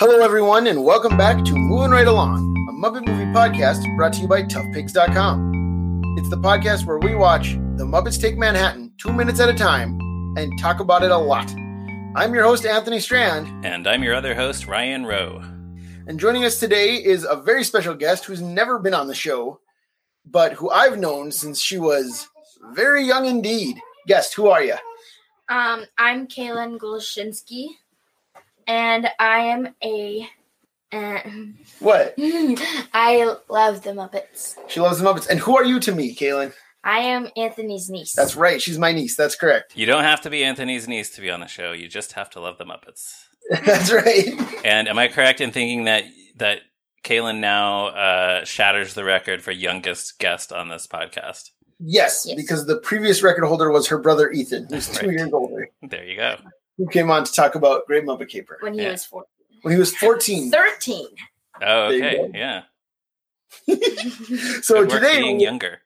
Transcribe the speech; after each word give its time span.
Hello, 0.00 0.20
everyone, 0.24 0.66
and 0.66 0.82
welcome 0.82 1.16
back 1.18 1.44
to 1.44 1.52
Moving 1.54 1.90
Right 1.90 2.06
Along, 2.06 2.38
a 2.70 2.72
Muppet 2.72 3.06
movie 3.06 3.26
podcast 3.26 3.84
brought 3.96 4.14
to 4.14 4.22
you 4.22 4.28
by 4.28 4.42
ToughPigs.com. 4.42 6.14
It's 6.16 6.30
the 6.30 6.38
podcast 6.38 6.86
where 6.86 6.98
we 6.98 7.14
watch 7.14 7.52
The 7.76 7.84
Muppets 7.84 8.18
Take 8.20 8.38
Manhattan 8.38 8.92
two 8.98 9.12
minutes 9.12 9.40
at 9.40 9.48
a 9.50 9.54
time 9.54 9.98
and 10.36 10.58
talk 10.58 10.80
about 10.80 11.02
it 11.02 11.10
a 11.10 11.16
lot. 11.18 11.50
I'm 12.16 12.32
your 12.34 12.44
host, 12.44 12.64
Anthony 12.64 12.98
Strand, 12.98 13.64
And 13.64 13.86
I'm 13.86 14.02
your 14.02 14.14
other 14.14 14.34
host, 14.34 14.66
Ryan 14.66 15.04
Rowe. 15.04 15.42
and 16.06 16.18
joining 16.18 16.44
us 16.44 16.58
today 16.58 16.94
is 16.96 17.24
a 17.28 17.36
very 17.36 17.62
special 17.62 17.94
guest 17.94 18.24
who's 18.24 18.40
never 18.40 18.78
been 18.78 18.94
on 18.94 19.06
the 19.06 19.14
show, 19.14 19.60
but 20.24 20.54
who 20.54 20.70
I've 20.70 20.98
known 20.98 21.30
since 21.30 21.60
she 21.60 21.78
was 21.78 22.26
very 22.72 23.04
young 23.04 23.26
indeed. 23.26 23.78
Guest, 24.06 24.34
who 24.34 24.48
are 24.48 24.62
you? 24.64 24.76
Um, 25.50 25.84
I'm 25.98 26.26
Kaylin 26.26 26.78
Golshinsky, 26.78 27.66
and 28.70 29.08
I 29.18 29.38
am 29.40 29.74
a. 29.84 30.28
Uh, 30.92 31.20
What? 31.78 32.14
I 32.18 33.34
love 33.48 33.82
the 33.82 33.90
Muppets. 33.90 34.54
She 34.68 34.80
loves 34.80 34.98
the 34.98 35.04
Muppets. 35.04 35.28
And 35.28 35.38
who 35.38 35.56
are 35.56 35.64
you 35.64 35.78
to 35.80 35.92
me, 35.92 36.14
Kaylin? 36.14 36.52
I 36.82 37.00
am 37.00 37.28
Anthony's 37.36 37.90
niece. 37.90 38.12
That's 38.14 38.34
right. 38.36 38.60
She's 38.60 38.78
my 38.78 38.92
niece. 38.92 39.14
That's 39.16 39.36
correct. 39.36 39.76
You 39.76 39.86
don't 39.86 40.02
have 40.04 40.20
to 40.22 40.30
be 40.30 40.42
Anthony's 40.44 40.88
niece 40.88 41.10
to 41.16 41.20
be 41.20 41.30
on 41.30 41.40
the 41.40 41.46
show. 41.46 41.72
You 41.72 41.88
just 41.88 42.12
have 42.14 42.30
to 42.30 42.40
love 42.40 42.58
the 42.58 42.64
Muppets. 42.64 43.12
That's 43.64 43.92
right. 43.92 44.28
And 44.64 44.88
am 44.88 44.98
I 44.98 45.08
correct 45.08 45.40
in 45.40 45.50
thinking 45.52 45.84
that 45.84 46.04
that 46.36 46.60
Kaylin 47.04 47.38
now 47.40 47.88
uh, 47.88 48.44
shatters 48.44 48.94
the 48.94 49.04
record 49.04 49.42
for 49.42 49.50
youngest 49.52 50.18
guest 50.18 50.52
on 50.52 50.68
this 50.68 50.86
podcast? 50.86 51.50
Yes, 51.78 52.24
Yes. 52.26 52.34
because 52.36 52.66
the 52.66 52.76
previous 52.78 53.22
record 53.22 53.44
holder 53.44 53.70
was 53.70 53.86
her 53.88 53.98
brother 53.98 54.30
Ethan, 54.30 54.66
who's 54.70 54.88
two 54.88 55.06
Right. 55.08 55.18
years 55.18 55.32
older, 55.32 55.68
There 55.82 56.04
you 56.04 56.16
go. 56.16 56.36
Who 56.80 56.88
came 56.88 57.10
on 57.10 57.24
to 57.24 57.30
talk 57.32 57.54
about 57.56 57.86
Great 57.86 58.04
Muppet 58.06 58.30
Caper 58.30 58.56
when 58.60 58.72
he 58.72 58.80
Yeah. 58.82 58.92
was 58.92 59.04
four. 59.04 59.26
when 59.62 59.74
he 59.74 59.78
was 59.78 59.94
14. 59.96 60.50
13. 60.50 61.06
Oh, 61.60 61.82
okay. 61.88 62.30
Yeah. 62.32 62.62
so 64.62 64.74
Good 64.84 64.88
work 64.88 64.88
today, 65.02 65.20
being 65.20 65.40
younger. 65.40 65.82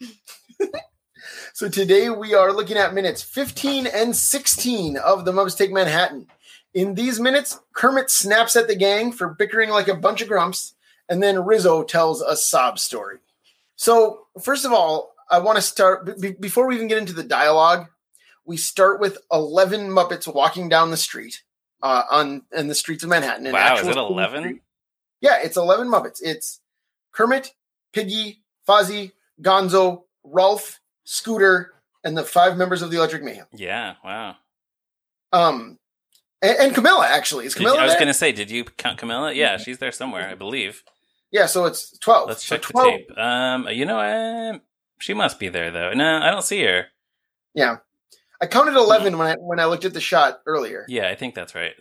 so 1.52 1.68
today 1.68 2.10
we 2.10 2.34
are 2.34 2.52
looking 2.52 2.76
at 2.76 2.92
minutes 2.94 3.22
15 3.22 3.86
and 3.86 4.16
16 4.16 4.96
of 4.96 5.24
the 5.24 5.30
Muppets 5.32 5.56
Take 5.56 5.72
Manhattan. 5.72 6.26
In 6.72 6.94
these 6.96 7.20
minutes, 7.20 7.60
Kermit 7.72 8.10
snaps 8.10 8.56
at 8.56 8.66
the 8.66 8.74
gang 8.74 9.12
for 9.12 9.28
bickering 9.28 9.70
like 9.70 9.86
a 9.86 9.94
bunch 9.94 10.20
of 10.20 10.26
grumps, 10.26 10.74
and 11.08 11.22
then 11.22 11.44
Rizzo 11.44 11.84
tells 11.84 12.20
a 12.20 12.36
sob 12.36 12.80
story. 12.80 13.18
So, 13.76 14.26
first 14.42 14.64
of 14.64 14.72
all, 14.72 15.14
I 15.30 15.38
want 15.38 15.54
to 15.56 15.62
start 15.62 16.20
be- 16.20 16.32
before 16.32 16.66
we 16.66 16.74
even 16.74 16.88
get 16.88 16.98
into 16.98 17.12
the 17.12 17.22
dialogue. 17.22 17.86
We 18.44 18.56
start 18.56 19.00
with 19.00 19.18
11 19.32 19.88
Muppets 19.88 20.32
walking 20.32 20.68
down 20.68 20.90
the 20.90 20.96
street 20.96 21.42
uh, 21.82 22.02
on 22.10 22.42
in 22.56 22.68
the 22.68 22.74
streets 22.74 23.02
of 23.02 23.08
Manhattan. 23.10 23.50
Wow, 23.52 23.76
is 23.76 23.86
it 23.86 23.96
11? 23.96 24.60
Yeah, 25.20 25.38
it's 25.42 25.56
11 25.56 25.88
Muppets. 25.88 26.20
It's 26.22 26.60
Kermit, 27.12 27.52
Piggy, 27.92 28.42
Fozzie, 28.68 29.12
Gonzo, 29.40 30.02
Rolf, 30.24 30.80
Scooter, 31.04 31.72
and 32.02 32.16
the 32.16 32.22
five 32.22 32.56
members 32.58 32.82
of 32.82 32.90
the 32.90 32.98
Electric 32.98 33.22
Mayhem. 33.22 33.46
Yeah. 33.54 33.94
Wow. 34.04 34.36
Um, 35.32 35.78
and, 36.42 36.56
and 36.58 36.74
Camilla 36.74 37.06
actually 37.08 37.46
is 37.46 37.54
Did 37.54 37.60
you- 37.62 37.66
Camilla. 37.68 37.82
I 37.82 37.86
was 37.86 37.94
going 37.94 38.08
to 38.08 38.14
say, 38.14 38.32
did 38.32 38.50
you 38.50 38.64
count 38.64 38.98
Camilla? 38.98 39.32
Yeah, 39.32 39.56
she's 39.56 39.78
there 39.78 39.92
somewhere, 39.92 40.28
I 40.28 40.34
believe. 40.34 40.82
Yeah, 41.30 41.46
so 41.46 41.64
it's 41.64 41.96
12. 41.98 42.28
Let's 42.28 42.44
So 42.44 42.58
check 42.58 42.68
the 42.72 42.82
tape. 42.82 43.18
Um, 43.18 43.68
you 43.68 43.84
know, 43.86 43.98
uh, 43.98 44.58
she 45.00 45.14
must 45.14 45.38
be 45.40 45.48
there 45.48 45.70
though. 45.72 45.92
No, 45.92 46.18
I 46.18 46.30
don't 46.30 46.44
see 46.44 46.62
her. 46.62 46.86
Yeah, 47.54 47.78
I 48.44 48.46
counted 48.46 48.74
11 48.74 49.16
when 49.16 49.26
I 49.26 49.34
when 49.36 49.58
I 49.58 49.64
looked 49.64 49.86
at 49.86 49.94
the 49.94 50.02
shot 50.02 50.40
earlier. 50.46 50.84
Yeah, 50.86 51.08
I 51.08 51.14
think 51.14 51.34
that's 51.34 51.54
right. 51.54 51.72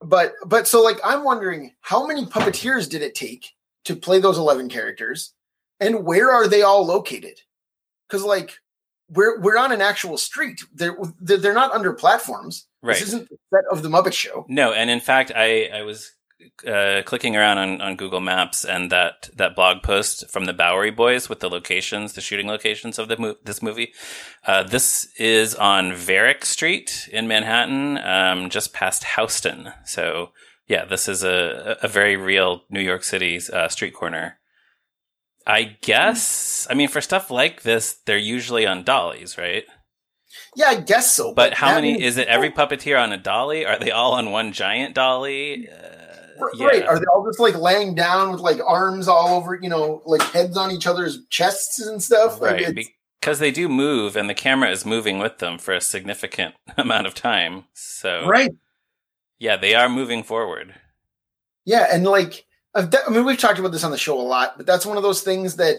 But 0.00 0.32
but 0.46 0.66
so 0.66 0.82
like 0.82 0.98
I'm 1.04 1.24
wondering 1.24 1.72
how 1.82 2.06
many 2.06 2.24
puppeteers 2.24 2.88
did 2.88 3.02
it 3.02 3.14
take 3.14 3.50
to 3.84 3.94
play 3.94 4.18
those 4.18 4.38
11 4.38 4.70
characters, 4.70 5.34
and 5.78 6.06
where 6.06 6.30
are 6.30 6.48
they 6.48 6.62
all 6.62 6.86
located? 6.86 7.42
Because 8.08 8.24
like 8.24 8.58
we're 9.10 9.38
we're 9.40 9.58
on 9.58 9.72
an 9.72 9.82
actual 9.82 10.16
street. 10.16 10.62
They're 10.72 10.96
they're 11.20 11.36
they're 11.36 11.52
not 11.52 11.72
under 11.72 11.92
platforms. 11.92 12.66
Right. 12.82 12.94
This 12.94 13.08
isn't 13.08 13.28
the 13.28 13.36
set 13.52 13.64
of 13.70 13.82
the 13.82 13.90
Muppet 13.90 14.14
Show. 14.14 14.46
No, 14.48 14.72
and 14.72 14.88
in 14.88 15.00
fact, 15.00 15.32
I 15.36 15.64
I 15.66 15.82
was 15.82 16.12
uh, 16.66 17.02
clicking 17.04 17.36
around 17.36 17.58
on, 17.58 17.80
on 17.80 17.96
Google 17.96 18.20
Maps, 18.20 18.64
and 18.64 18.90
that 18.92 19.30
that 19.36 19.54
blog 19.56 19.82
post 19.82 20.30
from 20.30 20.44
the 20.44 20.52
Bowery 20.52 20.90
Boys 20.90 21.28
with 21.28 21.40
the 21.40 21.48
locations, 21.48 22.12
the 22.12 22.20
shooting 22.20 22.46
locations 22.46 22.98
of 22.98 23.08
the 23.08 23.16
mo- 23.16 23.36
this 23.44 23.62
movie. 23.62 23.92
Uh, 24.46 24.62
this 24.62 25.08
is 25.18 25.54
on 25.54 25.92
Varick 25.92 26.44
Street 26.44 27.08
in 27.12 27.26
Manhattan, 27.28 27.98
um, 27.98 28.50
just 28.50 28.72
past 28.72 29.04
Houston. 29.16 29.72
So 29.84 30.30
yeah, 30.68 30.84
this 30.84 31.08
is 31.08 31.22
a 31.24 31.76
a 31.82 31.88
very 31.88 32.16
real 32.16 32.62
New 32.70 32.80
York 32.80 33.04
City 33.04 33.40
uh, 33.52 33.68
street 33.68 33.94
corner. 33.94 34.38
I 35.46 35.76
guess. 35.80 36.66
I 36.68 36.74
mean, 36.74 36.88
for 36.88 37.00
stuff 37.00 37.30
like 37.30 37.62
this, 37.62 37.94
they're 38.04 38.18
usually 38.18 38.66
on 38.66 38.82
dollies, 38.82 39.38
right? 39.38 39.64
Yeah, 40.56 40.66
I 40.70 40.80
guess 40.80 41.12
so. 41.12 41.32
But 41.32 41.54
how 41.54 41.74
many? 41.74 41.92
means- 41.92 42.02
Is 42.04 42.16
it 42.18 42.26
every 42.28 42.50
puppeteer 42.50 43.00
on 43.00 43.12
a 43.12 43.16
dolly? 43.16 43.64
Are 43.64 43.78
they 43.78 43.90
all 43.92 44.12
on 44.14 44.32
one 44.32 44.52
giant 44.52 44.94
dolly? 44.94 45.68
Uh, 45.68 45.95
yeah. 46.54 46.66
Right? 46.66 46.86
Are 46.86 46.98
they 46.98 47.04
all 47.12 47.24
just 47.26 47.40
like 47.40 47.56
laying 47.56 47.94
down 47.94 48.32
with 48.32 48.40
like 48.40 48.58
arms 48.64 49.08
all 49.08 49.36
over, 49.36 49.58
you 49.60 49.68
know, 49.68 50.02
like 50.06 50.22
heads 50.22 50.56
on 50.56 50.70
each 50.70 50.86
other's 50.86 51.18
chests 51.30 51.80
and 51.80 52.02
stuff? 52.02 52.40
Right. 52.40 52.60
it's- 52.62 52.86
Because 53.20 53.38
they 53.38 53.50
do 53.50 53.68
move, 53.68 54.16
and 54.16 54.28
the 54.30 54.34
camera 54.34 54.70
is 54.70 54.84
moving 54.86 55.18
with 55.18 55.38
them 55.38 55.58
for 55.58 55.74
a 55.74 55.80
significant 55.80 56.54
amount 56.76 57.06
of 57.06 57.14
time. 57.14 57.64
So, 57.74 58.26
right. 58.26 58.50
yeah, 59.38 59.56
they 59.56 59.74
are 59.74 59.88
moving 59.88 60.22
forward. 60.22 60.74
Yeah, 61.64 61.86
and 61.90 62.04
like 62.04 62.44
I 62.74 62.86
mean, 63.10 63.24
we've 63.24 63.38
talked 63.38 63.58
about 63.58 63.72
this 63.72 63.84
on 63.84 63.90
the 63.90 63.98
show 63.98 64.20
a 64.20 64.22
lot, 64.22 64.56
but 64.56 64.66
that's 64.66 64.84
one 64.86 64.96
of 64.98 65.02
those 65.02 65.22
things 65.22 65.56
that 65.56 65.76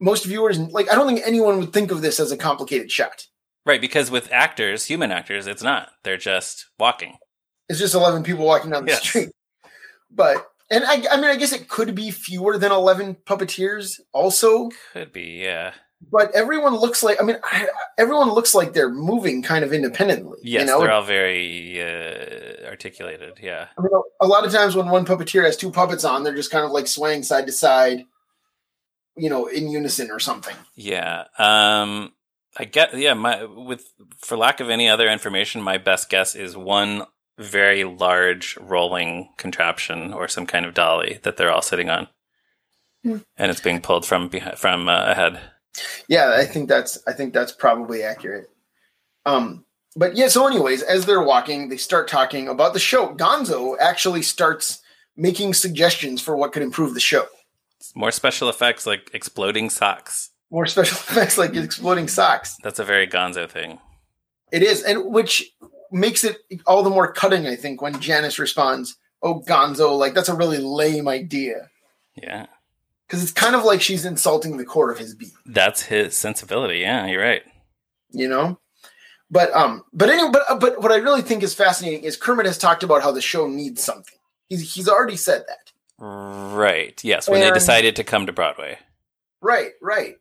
most 0.00 0.24
viewers 0.24 0.58
like. 0.58 0.90
I 0.90 0.94
don't 0.94 1.06
think 1.06 1.20
anyone 1.26 1.58
would 1.58 1.72
think 1.72 1.90
of 1.90 2.00
this 2.00 2.20
as 2.20 2.30
a 2.32 2.36
complicated 2.36 2.90
shot. 2.90 3.24
Right. 3.66 3.80
Because 3.80 4.10
with 4.10 4.32
actors, 4.32 4.84
human 4.86 5.10
actors, 5.10 5.46
it's 5.46 5.62
not. 5.62 5.90
They're 6.04 6.16
just 6.16 6.66
walking. 6.78 7.18
It's 7.68 7.78
just 7.80 7.94
eleven 7.94 8.22
people 8.22 8.46
walking 8.46 8.70
down 8.70 8.84
the 8.86 8.92
Yes. 8.92 9.02
street. 9.02 9.28
But 10.10 10.50
and 10.70 10.84
I, 10.84 11.04
I 11.10 11.16
mean, 11.16 11.30
I 11.30 11.36
guess 11.36 11.52
it 11.52 11.68
could 11.68 11.94
be 11.94 12.10
fewer 12.10 12.58
than 12.58 12.72
eleven 12.72 13.14
puppeteers, 13.14 14.00
also. 14.12 14.70
Could 14.92 15.12
be, 15.12 15.40
yeah. 15.42 15.72
But 16.12 16.32
everyone 16.34 16.76
looks 16.76 17.02
like 17.02 17.20
I 17.20 17.24
mean, 17.24 17.38
I, 17.42 17.68
everyone 17.98 18.30
looks 18.30 18.54
like 18.54 18.72
they're 18.72 18.90
moving 18.90 19.42
kind 19.42 19.64
of 19.64 19.72
independently. 19.72 20.38
Yes, 20.42 20.60
you 20.60 20.66
know, 20.66 20.80
they're 20.80 20.92
all 20.92 21.02
very 21.02 21.82
uh, 21.82 22.68
articulated. 22.68 23.38
Yeah. 23.42 23.66
I 23.76 23.82
mean, 23.82 23.90
a 24.20 24.26
lot 24.26 24.46
of 24.46 24.52
times 24.52 24.76
when 24.76 24.90
one 24.90 25.04
puppeteer 25.04 25.44
has 25.44 25.56
two 25.56 25.72
puppets 25.72 26.04
on, 26.04 26.22
they're 26.22 26.36
just 26.36 26.52
kind 26.52 26.64
of 26.64 26.70
like 26.70 26.86
swaying 26.86 27.24
side 27.24 27.46
to 27.46 27.52
side, 27.52 28.04
you 29.16 29.28
know, 29.28 29.46
in 29.46 29.68
unison 29.68 30.12
or 30.12 30.20
something. 30.20 30.54
Yeah. 30.76 31.24
Um 31.36 32.12
I 32.56 32.64
get 32.64 32.96
yeah, 32.96 33.14
my 33.14 33.44
with 33.44 33.92
for 34.18 34.36
lack 34.36 34.60
of 34.60 34.70
any 34.70 34.88
other 34.88 35.08
information, 35.08 35.62
my 35.62 35.78
best 35.78 36.10
guess 36.10 36.36
is 36.36 36.56
one 36.56 37.06
very 37.38 37.84
large 37.84 38.56
rolling 38.58 39.30
contraption 39.36 40.12
or 40.12 40.28
some 40.28 40.46
kind 40.46 40.66
of 40.66 40.74
dolly 40.74 41.20
that 41.22 41.36
they're 41.36 41.52
all 41.52 41.62
sitting 41.62 41.88
on. 41.88 42.08
Hmm. 43.04 43.18
And 43.36 43.50
it's 43.50 43.60
being 43.60 43.80
pulled 43.80 44.04
from 44.04 44.28
behind, 44.28 44.58
from 44.58 44.88
uh, 44.88 45.06
ahead. 45.06 45.40
Yeah, 46.08 46.34
I 46.36 46.44
think 46.44 46.68
that's 46.68 46.98
I 47.06 47.12
think 47.12 47.32
that's 47.32 47.52
probably 47.52 48.02
accurate. 48.02 48.50
Um, 49.24 49.64
but 49.94 50.16
yeah. 50.16 50.28
So, 50.28 50.46
anyways, 50.46 50.82
as 50.82 51.06
they're 51.06 51.22
walking, 51.22 51.68
they 51.68 51.76
start 51.76 52.08
talking 52.08 52.48
about 52.48 52.72
the 52.72 52.80
show. 52.80 53.14
Gonzo 53.14 53.76
actually 53.80 54.22
starts 54.22 54.80
making 55.16 55.54
suggestions 55.54 56.20
for 56.20 56.36
what 56.36 56.52
could 56.52 56.62
improve 56.62 56.94
the 56.94 57.00
show. 57.00 57.26
More 57.94 58.10
special 58.10 58.48
effects 58.48 58.86
like 58.86 59.10
exploding 59.14 59.70
socks. 59.70 60.30
More 60.50 60.66
special 60.66 60.96
effects 61.10 61.38
like 61.38 61.54
exploding 61.54 62.08
socks. 62.08 62.56
That's 62.62 62.80
a 62.80 62.84
very 62.84 63.06
gonzo 63.06 63.48
thing. 63.48 63.78
It 64.50 64.62
is, 64.62 64.82
and 64.82 65.12
which 65.12 65.52
makes 65.92 66.24
it 66.24 66.38
all 66.66 66.82
the 66.82 66.90
more 66.90 67.12
cutting. 67.12 67.46
I 67.46 67.56
think 67.56 67.80
when 67.82 68.00
Janice 68.00 68.38
responds, 68.38 68.96
"Oh, 69.22 69.40
Gonzo," 69.40 69.98
like 69.98 70.14
that's 70.14 70.28
a 70.28 70.34
really 70.34 70.58
lame 70.58 71.08
idea 71.08 71.70
Yeah. 72.14 72.46
because 73.06 73.22
it's 73.22 73.32
kind 73.32 73.54
of 73.54 73.64
like 73.64 73.80
she's 73.80 74.04
insulting 74.04 74.56
the 74.56 74.64
core 74.64 74.90
of 74.90 74.98
his 74.98 75.14
being. 75.14 75.32
That's 75.46 75.82
his 75.82 76.16
sensibility. 76.16 76.78
Yeah, 76.78 77.06
you're 77.06 77.22
right. 77.22 77.42
you 78.10 78.26
know 78.28 78.58
but 79.30 79.52
um 79.54 79.84
but 79.92 80.08
anyway 80.08 80.30
but 80.32 80.58
but 80.60 80.80
what 80.80 80.90
i 80.90 80.96
really 80.96 81.20
think 81.20 81.42
is 81.42 81.52
fascinating 81.52 82.02
is 82.04 82.16
kermit 82.16 82.46
has 82.46 82.56
talked 82.56 82.82
about 82.82 83.02
how 83.02 83.12
the 83.12 83.20
show 83.20 83.46
needs 83.46 83.82
something 83.84 84.16
he's 84.48 84.72
he's 84.72 84.88
already 84.88 85.14
said 85.18 85.44
that 85.46 85.70
Right. 86.00 86.98
Yes, 87.04 87.28
when 87.28 87.40
they 87.40 87.50
decided 87.50 87.96
to 87.96 88.04
come 88.04 88.24
to 88.24 88.32
Broadway. 88.32 88.78
right 89.42 89.72
right 89.82 90.16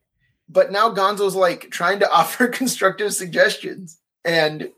but 0.50 0.70
now 0.74 0.94
gonzo's 0.94 1.36
like 1.36 1.70
trying 1.72 2.00
to 2.00 2.12
offer 2.20 2.50
constructive 2.50 3.14
suggestions 3.14 3.98
and 4.26 4.70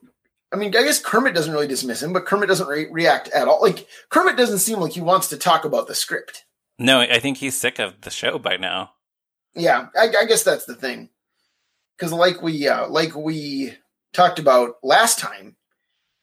i 0.51 0.55
mean 0.55 0.69
i 0.75 0.83
guess 0.83 0.99
kermit 0.99 1.33
doesn't 1.35 1.53
really 1.53 1.67
dismiss 1.67 2.01
him 2.03 2.13
but 2.13 2.25
kermit 2.25 2.49
doesn't 2.49 2.67
re- 2.67 2.89
react 2.91 3.27
at 3.29 3.47
all 3.47 3.61
like 3.61 3.87
kermit 4.09 4.37
doesn't 4.37 4.59
seem 4.59 4.79
like 4.79 4.91
he 4.93 5.01
wants 5.01 5.27
to 5.29 5.37
talk 5.37 5.65
about 5.65 5.87
the 5.87 5.95
script 5.95 6.45
No, 6.77 6.99
I 7.01 7.19
think 7.19 7.37
he's 7.37 7.59
sick 7.59 7.79
of 7.79 8.01
the 8.01 8.09
show 8.09 8.39
by 8.39 8.57
now. 8.57 8.91
yeah 9.55 9.87
i, 9.95 10.07
I 10.21 10.25
guess 10.25 10.43
that's 10.43 10.65
the 10.65 10.75
thing 10.75 11.09
because 11.97 12.11
like 12.13 12.41
we 12.41 12.67
uh 12.67 12.87
like 12.87 13.15
we 13.15 13.73
talked 14.13 14.39
about 14.39 14.75
last 14.83 15.19
time 15.19 15.55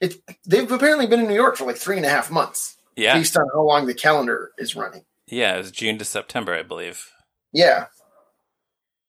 it 0.00 0.14
they've 0.46 0.70
apparently 0.70 1.06
been 1.06 1.20
in 1.20 1.28
new 1.28 1.34
york 1.34 1.56
for 1.56 1.64
like 1.66 1.76
three 1.76 1.96
and 1.96 2.06
a 2.06 2.10
half 2.10 2.30
months 2.30 2.76
Yeah. 2.96 3.14
based 3.16 3.36
on 3.36 3.46
how 3.54 3.62
long 3.62 3.86
the 3.86 3.94
calendar 3.94 4.52
is 4.58 4.74
running. 4.76 5.04
Yeah, 5.28 5.54
it 5.54 5.58
was 5.58 5.70
June 5.72 5.98
to 5.98 6.04
September, 6.04 6.54
I 6.54 6.62
believe. 6.62 7.10
Yeah. 7.52 7.86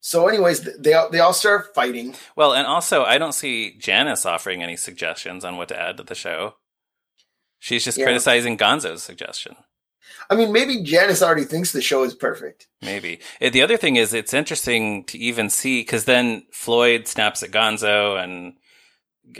So, 0.07 0.29
anyways, 0.29 0.61
they 0.79 0.93
all, 0.93 1.09
they 1.09 1.19
all 1.19 1.33
start 1.33 1.75
fighting. 1.75 2.15
Well, 2.37 2.53
and 2.53 2.65
also, 2.65 3.03
I 3.03 3.17
don't 3.17 3.33
see 3.33 3.75
Janice 3.77 4.25
offering 4.25 4.63
any 4.63 4.77
suggestions 4.77 5.43
on 5.43 5.57
what 5.57 5.67
to 5.67 5.77
add 5.77 5.97
to 5.97 6.03
the 6.03 6.15
show. 6.15 6.55
She's 7.59 7.83
just 7.83 7.97
Yeah. 7.97 8.05
criticizing 8.05 8.57
Gonzo's 8.57 9.03
suggestion. 9.03 9.57
I 10.29 10.35
mean, 10.35 10.53
maybe 10.53 10.81
Janice 10.81 11.21
already 11.21 11.43
thinks 11.43 11.73
the 11.73 11.81
show 11.81 12.03
is 12.03 12.13
perfect. 12.15 12.67
Maybe. 12.81 13.19
Uh, 13.41 13.49
The 13.49 13.61
other 13.61 13.75
thing 13.75 13.97
is, 13.97 14.13
it's 14.13 14.33
interesting 14.33 15.03
to 15.07 15.17
even 15.17 15.49
see 15.49 15.81
because 15.81 16.05
then 16.05 16.45
Floyd 16.53 17.09
snaps 17.09 17.43
at 17.43 17.51
Gonzo, 17.51 18.17
and 18.23 18.53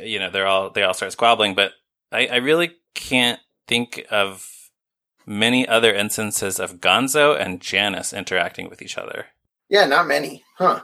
you 0.06 0.20
know 0.20 0.30
they're 0.30 0.48
all 0.48 0.70
they 0.70 0.84
all 0.84 0.94
start 0.94 1.14
squabbling. 1.14 1.56
But 1.56 1.72
I, 2.12 2.28
I 2.28 2.36
really 2.38 2.72
can't 2.94 3.40
think 3.70 4.06
of 4.12 4.46
many 5.26 5.66
other 5.66 5.94
instances 5.94 6.60
of 6.60 6.82
Gonzo 6.82 7.40
and 7.40 7.62
Janice 7.62 8.12
interacting 8.12 8.68
with 8.70 8.82
each 8.82 8.98
other. 8.98 9.28
Yeah, 9.70 9.86
not 9.86 10.08
many, 10.08 10.44
huh? 10.58 10.82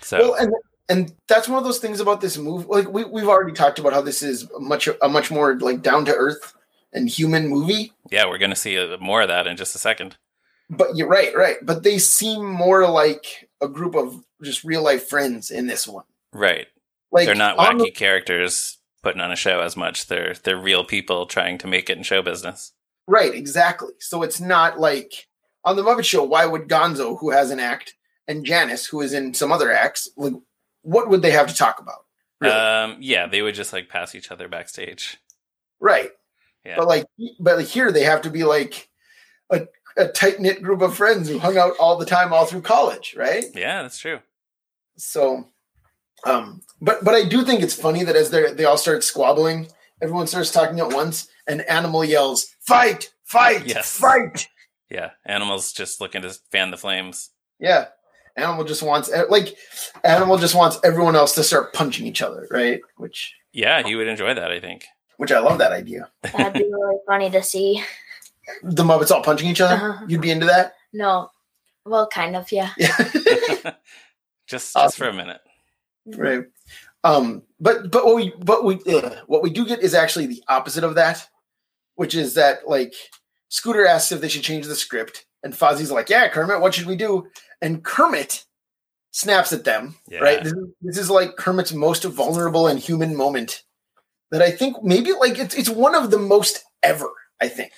So 0.00 0.18
Well, 0.18 0.34
and 0.34 0.52
and 0.88 1.12
that's 1.28 1.48
one 1.48 1.58
of 1.58 1.64
those 1.64 1.78
things 1.78 2.00
about 2.00 2.20
this 2.20 2.36
movie. 2.36 2.66
Like 2.68 2.88
we 2.92 3.04
we've 3.04 3.28
already 3.28 3.52
talked 3.52 3.78
about 3.78 3.92
how 3.92 4.00
this 4.02 4.22
is 4.22 4.48
a 4.56 4.60
much 4.60 4.88
a 5.00 5.08
much 5.08 5.30
more 5.30 5.58
like 5.60 5.82
down 5.82 6.04
to 6.06 6.14
earth 6.14 6.54
and 6.92 7.08
human 7.08 7.48
movie. 7.48 7.92
yeah, 8.10 8.26
we're 8.26 8.38
going 8.38 8.50
to 8.50 8.56
see 8.56 8.76
uh, 8.78 8.96
more 8.98 9.22
of 9.22 9.28
that 9.28 9.46
in 9.46 9.56
just 9.56 9.74
a 9.74 9.78
second. 9.78 10.16
But 10.68 10.96
you're 10.96 11.08
right, 11.08 11.34
right. 11.36 11.56
But 11.62 11.82
they 11.82 11.98
seem 11.98 12.44
more 12.44 12.88
like 12.88 13.48
a 13.60 13.68
group 13.68 13.94
of 13.94 14.24
just 14.42 14.64
real 14.64 14.82
life 14.82 15.08
friends 15.08 15.50
in 15.50 15.66
this 15.66 15.86
one. 15.86 16.04
Right. 16.32 16.66
Like 17.12 17.26
they're 17.26 17.34
not 17.34 17.56
wacky 17.58 17.84
the- 17.84 17.90
characters 17.90 18.78
putting 19.02 19.20
on 19.20 19.32
a 19.32 19.36
show 19.36 19.60
as 19.60 19.76
much. 19.76 20.06
They're 20.06 20.34
they're 20.42 20.56
real 20.60 20.84
people 20.84 21.26
trying 21.26 21.58
to 21.58 21.66
make 21.66 21.88
it 21.90 21.96
in 21.96 22.02
show 22.04 22.22
business. 22.22 22.72
right, 23.06 23.34
exactly. 23.34 23.92
So 23.98 24.22
it's 24.22 24.40
not 24.40 24.78
like 24.78 25.26
on 25.64 25.76
the 25.76 25.82
Muppet 25.82 26.04
Show. 26.04 26.22
Why 26.24 26.46
would 26.46 26.68
Gonzo, 26.68 27.18
who 27.18 27.30
has 27.30 27.50
an 27.50 27.58
act, 27.60 27.94
and 28.30 28.46
Janice, 28.46 28.86
who 28.86 29.00
is 29.00 29.12
in 29.12 29.34
some 29.34 29.50
other 29.50 29.72
acts, 29.72 30.08
like 30.16 30.32
what 30.82 31.10
would 31.10 31.20
they 31.20 31.32
have 31.32 31.48
to 31.48 31.54
talk 31.54 31.80
about? 31.80 32.06
Really? 32.40 32.54
Um, 32.54 32.96
yeah, 33.00 33.26
they 33.26 33.42
would 33.42 33.56
just 33.56 33.72
like 33.72 33.88
pass 33.88 34.14
each 34.14 34.30
other 34.30 34.48
backstage. 34.48 35.18
right. 35.80 36.10
Yeah. 36.64 36.76
But 36.76 36.88
like, 36.88 37.06
but 37.40 37.56
like 37.56 37.66
here 37.66 37.90
they 37.90 38.04
have 38.04 38.22
to 38.22 38.30
be 38.30 38.44
like 38.44 38.88
a, 39.50 39.66
a 39.96 40.08
tight 40.08 40.40
knit 40.40 40.62
group 40.62 40.82
of 40.82 40.94
friends 40.94 41.28
who 41.28 41.38
hung 41.38 41.56
out 41.56 41.72
all 41.80 41.96
the 41.96 42.04
time, 42.04 42.32
all 42.34 42.44
through 42.44 42.60
college, 42.60 43.14
right? 43.16 43.46
Yeah, 43.54 43.82
that's 43.82 43.98
true. 43.98 44.20
So, 44.98 45.48
um, 46.24 46.60
but 46.80 47.02
but 47.02 47.14
I 47.14 47.24
do 47.24 47.44
think 47.44 47.62
it's 47.62 47.74
funny 47.74 48.04
that 48.04 48.14
as 48.14 48.30
they 48.30 48.52
they 48.52 48.66
all 48.66 48.76
start 48.76 49.02
squabbling, 49.02 49.68
everyone 50.02 50.26
starts 50.26 50.52
talking 50.52 50.80
at 50.80 50.92
once, 50.92 51.28
and 51.46 51.62
Animal 51.62 52.04
yells, 52.04 52.54
"Fight! 52.60 53.10
Fight! 53.24 53.66
Yes. 53.66 53.98
Fight!" 53.98 54.46
Yeah, 54.90 55.10
Animal's 55.24 55.72
just 55.72 55.98
looking 56.00 56.22
to 56.22 56.30
fan 56.52 56.70
the 56.70 56.76
flames. 56.76 57.30
Yeah, 57.58 57.86
Animal 58.36 58.64
just 58.64 58.82
wants 58.82 59.10
like 59.28 59.56
Animal 60.04 60.38
just 60.38 60.54
wants 60.54 60.78
everyone 60.84 61.16
else 61.16 61.34
to 61.34 61.42
start 61.42 61.72
punching 61.72 62.06
each 62.06 62.22
other, 62.22 62.46
right? 62.50 62.80
Which 62.96 63.34
Yeah, 63.52 63.82
he 63.82 63.94
would 63.96 64.08
enjoy 64.08 64.34
that. 64.34 64.50
I 64.50 64.60
think. 64.60 64.86
which 65.16 65.32
I 65.32 65.38
love 65.40 65.58
that 65.58 65.72
idea. 65.72 66.08
That'd 66.22 66.52
be 66.54 66.64
really 66.70 66.96
funny 67.06 67.30
to 67.30 67.42
see. 67.42 67.82
The 68.62 68.82
Muppets 68.84 69.10
all 69.10 69.22
punching 69.22 69.48
each 69.48 69.60
other. 69.60 69.74
Uh-huh. 69.74 70.04
You'd 70.08 70.20
be 70.22 70.30
into 70.30 70.46
that? 70.46 70.74
No, 70.92 71.30
well, 71.84 72.08
kind 72.08 72.34
of, 72.36 72.50
yeah. 72.50 72.70
Yeah. 72.78 72.96
just 74.48 74.74
Awesome. 74.76 74.98
for 74.98 75.08
a 75.08 75.12
minute. 75.12 75.40
right 76.16 76.44
um 77.04 77.42
but 77.60 77.90
but 77.90 78.04
what 78.04 78.16
we 78.16 78.32
but 78.40 78.64
we 78.64 78.78
ugh, 78.92 79.16
what 79.26 79.42
we 79.42 79.48
do 79.50 79.64
get 79.64 79.80
is 79.80 79.94
actually 79.94 80.26
the 80.26 80.42
opposite 80.48 80.82
of 80.84 80.96
that 80.96 81.26
which 81.94 82.14
is 82.14 82.34
that 82.34 82.66
like 82.68 82.92
scooter 83.48 83.86
asks 83.86 84.12
if 84.12 84.20
they 84.20 84.28
should 84.28 84.42
change 84.42 84.66
the 84.66 84.74
script 84.76 85.24
and 85.42 85.54
fozzie's 85.54 85.90
like 85.92 86.10
yeah 86.10 86.28
kermit 86.28 86.60
what 86.60 86.74
should 86.74 86.86
we 86.86 86.96
do 86.96 87.26
and 87.62 87.82
kermit 87.84 88.44
snaps 89.12 89.52
at 89.52 89.64
them 89.64 89.96
Yeah. 90.08 90.20
right 90.20 90.42
this 90.42 90.52
is, 90.52 90.68
this 90.82 90.98
is 90.98 91.10
like 91.10 91.36
kermit's 91.36 91.72
most 91.72 92.04
vulnerable 92.04 92.66
and 92.66 92.78
human 92.78 93.16
moment 93.16 93.62
that 94.30 94.42
i 94.42 94.50
think 94.50 94.82
maybe 94.82 95.12
like 95.12 95.38
it's, 95.38 95.54
it's 95.54 95.68
one 95.70 95.94
of 95.94 96.10
the 96.10 96.18
most 96.18 96.62
ever 96.82 97.10
i 97.40 97.48
think 97.48 97.72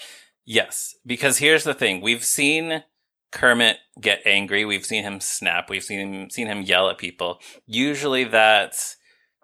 Yes, 0.44 0.96
because 1.06 1.38
here's 1.38 1.62
the 1.62 1.72
thing: 1.72 2.00
we've 2.00 2.24
seen 2.24 2.82
Kermit 3.30 3.76
get 4.00 4.22
angry. 4.26 4.64
We've 4.64 4.84
seen 4.84 5.04
him 5.04 5.20
snap. 5.20 5.70
We've 5.70 5.84
seen 5.84 6.00
him 6.00 6.30
seen 6.30 6.48
him 6.48 6.62
yell 6.62 6.88
at 6.90 6.98
people. 6.98 7.38
Usually, 7.64 8.24
that's 8.24 8.96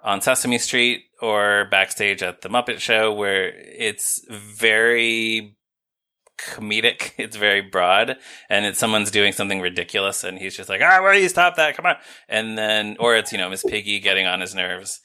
on 0.03 0.21
Sesame 0.21 0.59
Street 0.59 1.03
or 1.23 1.69
backstage 1.71 2.23
at 2.23 2.41
the 2.41 2.49
Muppet 2.49 2.81
Show, 2.81 3.13
where 3.13 3.49
it's 3.49 4.21
very 4.29 5.57
comedic. 6.39 7.13
It's 7.19 7.37
very 7.37 7.61
broad, 7.61 8.17
and 8.49 8.65
it's 8.65 8.79
someone's 8.79 9.11
doing 9.11 9.33
something 9.33 9.61
ridiculous, 9.61 10.25
and 10.25 10.39
he's 10.39 10.57
just 10.57 10.69
like, 10.69 10.81
"Ah, 10.83 11.01
do 11.13 11.19
you 11.21 11.29
stop 11.29 11.57
that? 11.57 11.77
Come 11.77 11.87
on!" 11.87 11.97
And 12.29 12.57
then, 12.57 12.97
or 13.01 13.17
it's 13.17 13.33
you 13.33 13.39
know 13.39 13.51
Miss 13.51 13.65
Piggy 13.65 14.01
getting 14.01 14.27
on 14.27 14.41
his 14.41 14.55
nerves. 14.55 15.01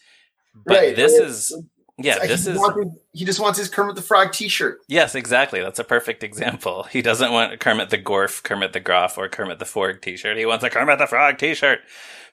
But 0.65 0.77
Right, 0.77 0.95
this 0.95 1.13
is 1.13 1.53
yeah, 1.97 2.15
Like, 2.17 2.27
this 2.27 2.47
is 2.47 2.57
wants- 2.57 2.97
he 3.11 3.23
just 3.23 3.39
wants 3.39 3.59
his 3.59 3.69
kermit 3.69 3.95
the 3.95 4.01
frog 4.01 4.31
t-shirt 4.31 4.79
Yes, 4.87 5.13
exactly. 5.13 5.61
That's 5.61 5.79
a 5.79 5.83
perfect 5.83 6.23
example. 6.23 6.83
He 6.91 7.01
doesn't 7.01 7.31
want 7.31 7.59
Kermit 7.59 7.89
the 7.91 7.99
Gorf, 7.99 8.41
Kermit 8.43 8.73
the 8.73 8.79
Groff, 8.79 9.17
or 9.17 9.29
Kermit 9.29 9.59
the 9.59 9.65
Forg 9.65 10.01
t-shirt. 10.01 10.37
He 10.37 10.45
wants 10.45 10.63
a 10.63 10.69
Kermit 10.69 10.97
the 10.97 11.07
Frog 11.07 11.37
t-shirt. 11.37 11.79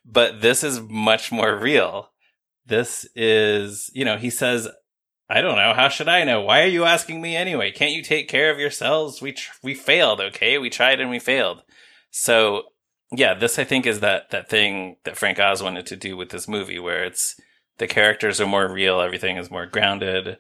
But 0.05 0.41
this 0.41 0.65
is 0.65 0.81
much 0.81 1.31
more 1.31 1.55
real. 1.57 2.11
This 2.65 3.07
is, 3.15 3.91
you 3.95 4.05
know, 4.05 4.17
he 4.17 4.31
says, 4.31 4.69
I 5.33 5.41
don't 5.43 5.57
know. 5.57 5.73
How 5.75 5.89
should 5.89 6.09
I 6.09 6.25
know? 6.25 6.41
Why 6.41 6.63
are 6.63 6.67
you 6.67 6.85
asking 6.85 7.21
me 7.21 7.37
anyway? 7.37 7.71
Can't 7.71 7.93
you 7.93 8.03
take 8.03 8.29
care 8.29 8.51
of 8.51 8.59
yourselves? 8.59 9.23
We, 9.23 9.33
tr- 9.33 9.53
we 9.63 9.75
failed. 9.75 10.21
Okay. 10.21 10.59
We 10.59 10.71
tried 10.71 11.01
and 11.01 11.09
we 11.09 11.21
failed. 11.21 11.63
So 12.11 12.65
yeah, 13.13 13.35
this 13.35 13.57
I 13.57 13.65
think 13.65 13.87
is 13.87 14.01
that, 14.01 14.31
that 14.31 14.49
thing 14.49 14.97
that 15.05 15.17
Frank 15.17 15.39
Oz 15.39 15.63
wanted 15.63 15.87
to 15.87 15.97
do 15.97 16.17
with 16.17 16.31
this 16.31 16.49
movie 16.49 16.81
where 16.81 17.05
it's, 17.05 17.41
the 17.79 17.87
characters 17.87 18.41
are 18.41 18.47
more 18.47 18.71
real. 18.71 19.01
Everything 19.01 19.37
is 19.37 19.51
more 19.51 19.67
grounded. 19.67 20.39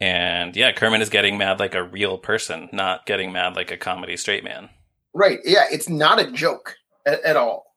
And 0.00 0.54
yeah, 0.56 0.72
Kermit 0.72 1.00
is 1.00 1.08
getting 1.08 1.38
mad 1.38 1.58
like 1.58 1.74
a 1.74 1.82
real 1.82 2.18
person, 2.18 2.68
not 2.72 3.06
getting 3.06 3.32
mad 3.32 3.56
like 3.56 3.70
a 3.70 3.76
comedy 3.76 4.16
straight 4.16 4.44
man. 4.44 4.68
Right. 5.14 5.38
Yeah, 5.44 5.66
it's 5.70 5.88
not 5.88 6.20
a 6.20 6.30
joke 6.32 6.74
at, 7.06 7.22
at 7.22 7.36
all 7.36 7.76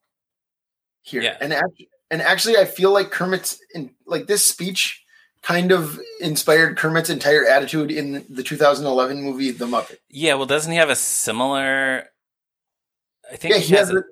here. 1.02 1.22
Yeah. 1.22 1.38
And 1.40 1.54
actually, 1.54 1.90
and 2.12 2.22
actually, 2.22 2.58
I 2.58 2.66
feel 2.66 2.92
like 2.92 3.12
Kermit's 3.12 3.60
in 3.74 3.92
like 4.06 4.28
this 4.28 4.46
speech 4.46 5.04
kind 5.42 5.72
of 5.72 6.00
inspired 6.20 6.78
Kermit's 6.78 7.10
entire 7.10 7.46
attitude 7.46 7.92
in 7.92 8.26
the 8.30 8.44
2011 8.44 9.22
movie 9.22 9.52
The 9.52 9.66
Muppet. 9.66 9.98
Yeah, 10.10 10.36
well, 10.36 10.46
doesn't 10.46 10.72
he 10.72 10.78
have 10.78 10.90
a 10.90 10.96
similar? 10.96 12.06
I 13.32 13.36
think 13.36 13.54
Yeah, 13.54 13.60
he, 13.60 13.68
he 13.68 13.76
has. 13.76 13.88
has 13.90 13.96
a, 13.98 14.00
a, 14.00 14.04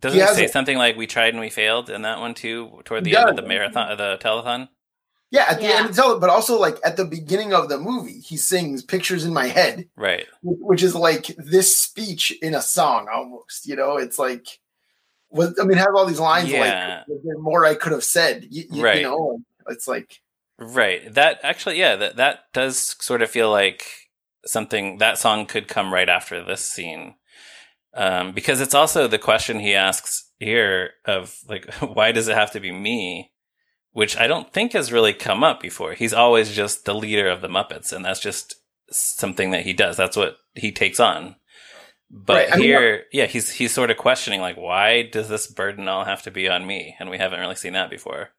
doesn't 0.00 0.16
he 0.18 0.22
he, 0.22 0.26
has 0.26 0.36
say 0.36 0.44
a- 0.46 0.48
something 0.48 0.78
like 0.78 0.96
"We 0.96 1.06
tried 1.06 1.34
and 1.34 1.40
we 1.40 1.50
failed" 1.50 1.90
in 1.90 2.02
that 2.02 2.20
one 2.20 2.34
too, 2.34 2.80
toward 2.84 3.04
the 3.04 3.10
He 3.10 3.16
end 3.16 3.28
of 3.28 3.36
the 3.36 3.42
marathon, 3.42 3.90
of 3.92 3.98
the 3.98 4.18
telethon? 4.20 4.68
yeah 5.30 5.46
at 5.48 5.58
the 5.58 5.64
Yeah. 5.64 5.70
end 5.76 5.90
of 5.90 5.96
the 5.96 6.02
telethon, 6.02 6.20
but 6.20 6.30
also 6.30 6.58
like 6.58 6.78
at 6.84 6.96
the 6.96 7.04
beginning 7.04 7.52
of 7.52 7.68
the 7.68 7.78
movie, 7.78 8.20
he 8.20 8.36
sings 8.36 8.82
"Pictures 8.82 9.24
in 9.24 9.34
My 9.34 9.46
Head," 9.48 9.88
Right. 9.96 10.26
which 10.42 10.82
is 10.82 10.94
like 10.94 11.26
this 11.36 11.76
speech 11.76 12.30
in 12.42 12.54
a 12.54 12.62
song 12.62 13.08
almost. 13.12 13.66
You 13.66 13.76
know, 13.76 13.96
it's 13.98 14.18
like. 14.18 14.46
I 15.32 15.62
mean, 15.62 15.78
have 15.78 15.94
all 15.94 16.06
these 16.06 16.18
lines 16.18 16.50
Yeah. 16.50 17.04
like 17.06 17.08
"Was 17.08 17.36
more 17.38 17.64
I 17.64 17.76
could 17.76 17.92
have 17.92 18.02
said. 18.02 18.48
You, 18.50 18.64
you, 18.72 18.82
Right. 18.82 18.96
you 18.96 19.02
know, 19.04 19.40
it's 19.68 19.86
like 19.86 20.20
Right. 20.60 21.12
That 21.14 21.40
actually, 21.42 21.78
yeah, 21.78 21.96
that 21.96 22.16
that 22.16 22.40
does 22.52 22.96
sort 23.00 23.22
of 23.22 23.30
feel 23.30 23.50
like 23.50 23.84
something 24.44 24.98
that 24.98 25.18
song 25.18 25.46
could 25.46 25.68
come 25.68 25.92
right 25.92 26.08
after 26.08 26.44
this 26.44 26.64
scene, 26.64 27.14
um, 27.94 28.32
because 28.32 28.60
it's 28.60 28.74
also 28.74 29.08
the 29.08 29.18
question 29.18 29.60
he 29.60 29.74
asks 29.74 30.30
here 30.38 30.90
of 31.06 31.38
like, 31.48 31.72
why 31.80 32.12
does 32.12 32.28
it 32.28 32.36
have 32.36 32.50
to 32.52 32.60
be 32.60 32.70
me? 32.70 33.32
Which 33.92 34.16
I 34.16 34.26
don't 34.26 34.52
think 34.52 34.74
has 34.74 34.92
really 34.92 35.14
come 35.14 35.42
up 35.42 35.60
before. 35.60 35.94
He's 35.94 36.12
always 36.12 36.52
just 36.52 36.84
the 36.84 36.94
leader 36.94 37.28
of 37.28 37.40
the 37.40 37.48
Muppets, 37.48 37.92
and 37.92 38.04
that's 38.04 38.20
just 38.20 38.54
something 38.90 39.50
that 39.50 39.64
he 39.64 39.72
does. 39.72 39.96
That's 39.96 40.16
what 40.16 40.36
he 40.54 40.70
takes 40.70 41.00
on. 41.00 41.36
But 42.10 42.36
Right, 42.36 42.52
I 42.52 42.56
mean, 42.56 42.64
here, 42.64 43.04
yeah, 43.12 43.26
he's 43.26 43.50
he's 43.50 43.72
sort 43.72 43.90
of 43.90 43.96
questioning 43.96 44.40
like, 44.40 44.58
why 44.58 45.02
does 45.02 45.28
this 45.30 45.46
burden 45.46 45.88
all 45.88 46.04
have 46.04 46.22
to 46.24 46.30
be 46.30 46.48
on 46.48 46.66
me? 46.66 46.96
And 47.00 47.08
we 47.08 47.18
haven't 47.18 47.40
really 47.40 47.56
seen 47.56 47.72
that 47.72 47.88
before. 47.88 48.30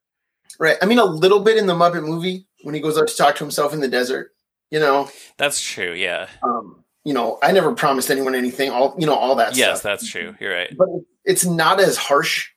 Right. 0.59 0.77
I 0.81 0.85
mean, 0.85 0.99
a 0.99 1.05
little 1.05 1.39
bit 1.41 1.57
in 1.57 1.65
the 1.67 1.73
Muppet 1.75 2.03
movie 2.05 2.47
when 2.63 2.75
he 2.75 2.81
goes 2.81 2.97
out 2.97 3.07
to 3.07 3.15
talk 3.15 3.35
to 3.37 3.43
himself 3.43 3.73
in 3.73 3.79
the 3.79 3.87
desert. 3.87 4.31
You 4.69 4.79
know, 4.79 5.09
That's 5.37 5.61
true. 5.61 5.93
Yeah. 5.93 6.27
um, 6.43 6.83
you 7.03 7.13
know, 7.13 7.39
I 7.43 7.51
never 7.51 7.73
promised 7.73 8.09
anyone 8.11 8.35
anything. 8.35 8.69
All 8.71 8.95
you 8.97 9.05
know, 9.05 9.15
all 9.15 9.35
that 9.35 9.49
stuff. 9.49 9.57
yes, 9.57 9.79
stuff. 9.79 9.83
that's 9.99 10.09
true. 10.09 10.35
You're 10.39 10.53
right. 10.53 10.73
But 10.77 10.87
it's 11.25 11.45
not 11.45 11.79
as 11.79 11.97
harsh. 11.97 12.49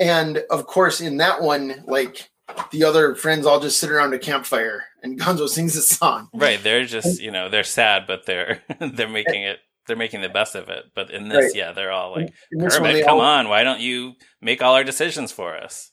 And 0.00 0.38
of 0.50 0.66
course, 0.66 1.00
in 1.00 1.18
that 1.18 1.42
one, 1.42 1.84
like 1.86 2.30
the 2.70 2.84
other 2.84 3.14
friends 3.14 3.44
all 3.46 3.60
just 3.60 3.78
sit 3.78 3.90
around 3.90 4.14
a 4.14 4.18
campfire 4.18 4.84
and 5.02 5.18
Gonzo 5.20 5.48
sings 5.48 5.76
a 5.76 5.82
song. 5.82 6.28
Right. 6.32 6.62
They're 6.62 6.84
just 6.86 7.20
you 7.20 7.30
know 7.30 7.48
they're 7.48 7.64
sad, 7.64 8.04
but 8.06 8.24
they're 8.26 8.62
they're 8.80 9.08
making 9.08 9.42
it. 9.42 9.58
They're 9.88 9.96
making 9.96 10.20
the 10.22 10.28
best 10.28 10.54
of 10.54 10.68
it. 10.68 10.84
But 10.94 11.10
in 11.10 11.28
this, 11.28 11.46
Right. 11.46 11.54
yeah, 11.56 11.72
they're 11.72 11.90
all 11.90 12.12
like, 12.12 12.32
In 12.52 12.60
this 12.60 12.78
one, 12.78 12.90
Kermit, 12.90 13.04
come 13.04 13.16
all, 13.18 13.20
on, 13.20 13.48
why 13.48 13.64
don't 13.64 13.80
you 13.80 14.12
make 14.40 14.62
all 14.62 14.74
our 14.74 14.84
decisions 14.84 15.32
for 15.32 15.56
us? 15.58 15.90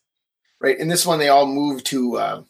Right. 0.60 0.78
In 0.78 0.88
this 0.88 1.06
one, 1.06 1.20
they 1.20 1.30
all 1.30 1.46
move 1.46 1.84
to, 1.86 2.18
uh, 2.18 2.44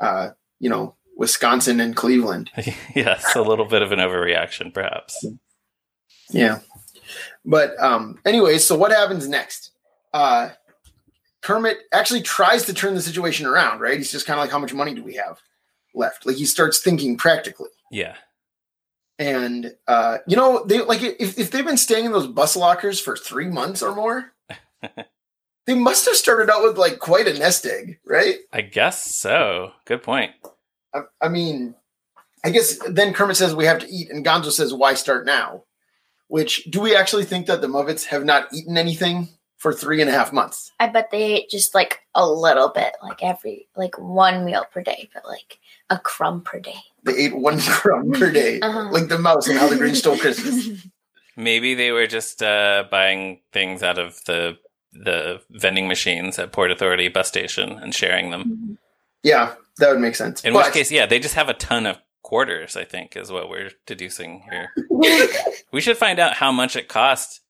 uh, 0.00 0.30
you 0.60 0.68
know, 0.68 0.94
Wisconsin 1.16 1.80
and 1.80 1.96
Cleveland. 1.96 2.50
yes, 2.94 3.34
a 3.34 3.42
little 3.42 3.66
bit 3.66 3.82
of 3.82 3.92
an 3.92 3.98
overreaction, 3.98 4.72
perhaps. 4.72 5.26
Yeah. 6.30 6.60
But 7.44 7.78
um 7.82 8.20
anyway, 8.24 8.58
so 8.58 8.76
what 8.76 8.92
happens 8.92 9.28
next? 9.28 9.72
Uh 10.14 10.50
Kermit 11.40 11.78
actually 11.92 12.22
tries 12.22 12.66
to 12.66 12.74
turn 12.74 12.94
the 12.94 13.02
situation 13.02 13.46
around, 13.46 13.80
right? 13.80 13.96
He's 13.96 14.12
just 14.12 14.26
kind 14.26 14.38
of 14.38 14.44
like, 14.44 14.50
how 14.50 14.58
much 14.58 14.74
money 14.74 14.94
do 14.94 15.02
we 15.02 15.14
have 15.14 15.40
left? 15.94 16.26
Like 16.26 16.36
he 16.36 16.44
starts 16.44 16.80
thinking 16.80 17.16
practically. 17.16 17.70
Yeah. 17.90 18.14
And 19.18 19.74
uh, 19.88 20.18
you 20.26 20.36
know, 20.36 20.64
they 20.64 20.80
like 20.82 21.02
if, 21.02 21.38
if 21.38 21.50
they've 21.50 21.66
been 21.66 21.76
staying 21.76 22.04
in 22.04 22.12
those 22.12 22.28
bus 22.28 22.54
lockers 22.54 23.00
for 23.00 23.16
three 23.16 23.48
months 23.48 23.82
or 23.82 23.94
more, 23.94 24.32
they 25.68 25.74
must 25.74 26.06
have 26.06 26.16
started 26.16 26.48
out 26.50 26.62
with 26.64 26.78
like 26.78 26.98
quite 26.98 27.28
a 27.28 27.38
nest 27.38 27.66
egg, 27.66 27.98
right? 28.06 28.36
I 28.52 28.62
guess 28.62 29.14
so. 29.14 29.72
Good 29.84 30.02
point. 30.02 30.32
I, 30.94 31.00
I 31.20 31.28
mean, 31.28 31.74
I 32.42 32.48
guess 32.48 32.78
then 32.88 33.12
Kermit 33.12 33.36
says 33.36 33.54
we 33.54 33.66
have 33.66 33.80
to 33.80 33.88
eat, 33.88 34.10
and 34.10 34.24
Gonzo 34.24 34.50
says, 34.50 34.72
"Why 34.72 34.94
start 34.94 35.26
now?" 35.26 35.64
Which 36.28 36.64
do 36.64 36.80
we 36.80 36.96
actually 36.96 37.24
think 37.24 37.46
that 37.46 37.60
the 37.60 37.66
Muppets 37.68 38.06
have 38.06 38.24
not 38.24 38.48
eaten 38.52 38.76
anything 38.78 39.28
for 39.58 39.72
three 39.72 40.00
and 40.00 40.08
a 40.08 40.12
half 40.12 40.32
months? 40.32 40.72
I 40.80 40.86
bet 40.88 41.10
they 41.10 41.22
ate 41.34 41.50
just 41.50 41.74
like 41.74 42.00
a 42.14 42.26
little 42.26 42.68
bit, 42.70 42.92
like 43.02 43.22
every 43.22 43.68
like 43.76 43.98
one 43.98 44.44
meal 44.46 44.64
per 44.72 44.82
day, 44.82 45.10
but 45.12 45.26
like 45.26 45.58
a 45.90 45.98
crumb 45.98 46.40
per 46.42 46.60
day. 46.60 46.80
They 47.04 47.16
ate 47.16 47.36
one 47.36 47.60
crumb 47.60 48.12
per 48.12 48.30
day, 48.30 48.60
Uh-huh. 48.60 48.88
like 48.90 49.08
the 49.08 49.18
mouse 49.18 49.48
and 49.48 49.58
how 49.58 49.68
the 49.68 49.76
Grinch 49.76 49.96
stole 49.96 50.16
Christmas. 50.16 50.86
Maybe 51.36 51.74
they 51.74 51.92
were 51.92 52.06
just 52.08 52.42
uh, 52.42 52.84
buying 52.90 53.40
things 53.52 53.82
out 53.82 53.98
of 53.98 54.16
the 54.24 54.58
the 54.92 55.40
vending 55.50 55.88
machines 55.88 56.38
at 56.38 56.52
Port 56.52 56.70
Authority 56.70 57.08
bus 57.08 57.28
station 57.28 57.72
and 57.78 57.94
sharing 57.94 58.30
them. 58.30 58.78
Yeah, 59.22 59.54
that 59.78 59.90
would 59.90 60.00
make 60.00 60.14
sense. 60.16 60.42
In 60.44 60.52
But- 60.52 60.66
which 60.66 60.74
case, 60.74 60.90
yeah, 60.90 61.06
they 61.06 61.18
just 61.18 61.34
have 61.34 61.48
a 61.48 61.54
ton 61.54 61.86
of 61.86 61.98
quarters. 62.22 62.76
I 62.76 62.84
think 62.84 63.16
is 63.16 63.30
what 63.32 63.48
we're 63.48 63.70
deducing 63.86 64.44
here. 64.50 64.72
We 65.70 65.82
should 65.82 65.98
find 65.98 66.18
out 66.18 66.32
how 66.34 66.50
much 66.50 66.76
it 66.76 66.88
cost, 66.88 67.40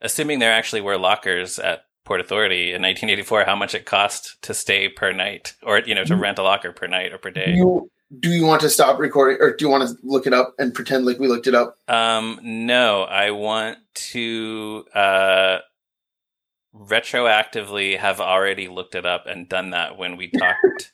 assuming 0.00 0.40
there 0.40 0.52
actually 0.52 0.80
were 0.80 0.98
lockers 0.98 1.58
at 1.60 1.84
Port 2.04 2.20
Authority 2.20 2.70
in 2.72 2.82
1984. 2.82 3.44
How 3.44 3.54
much 3.54 3.74
it 3.76 3.84
cost 3.86 4.42
to 4.42 4.54
stay 4.54 4.88
per 4.88 5.12
night, 5.12 5.54
or 5.62 5.78
you 5.78 5.94
know, 5.94 6.02
to 6.04 6.14
Mm-hmm. 6.14 6.22
rent 6.22 6.38
a 6.40 6.42
locker 6.42 6.72
per 6.72 6.88
night 6.88 7.12
or 7.12 7.18
per 7.18 7.30
day. 7.30 7.52
you 7.54 7.88
do 8.18 8.28
you 8.30 8.44
want 8.44 8.60
to 8.62 8.68
stop 8.68 8.98
recording, 8.98 9.38
or 9.40 9.54
do 9.54 9.64
you 9.64 9.68
want 9.70 9.88
to 9.88 9.96
look 10.02 10.26
it 10.26 10.32
up 10.34 10.54
and 10.58 10.74
pretend 10.74 11.06
like 11.06 11.20
we 11.20 11.28
looked 11.28 11.46
it 11.46 11.54
up? 11.54 11.76
Um, 11.86 12.40
no, 12.42 13.02
I 13.04 13.30
want 13.30 13.78
to 14.12 14.84
uh, 14.92 15.58
retroactively 16.74 17.98
have 17.98 18.20
already 18.20 18.68
looked 18.68 18.94
it 18.94 19.06
up 19.06 19.26
and 19.26 19.48
done 19.48 19.70
that 19.70 19.96
when 19.98 20.16
we 20.16 20.30
talked 20.30 20.92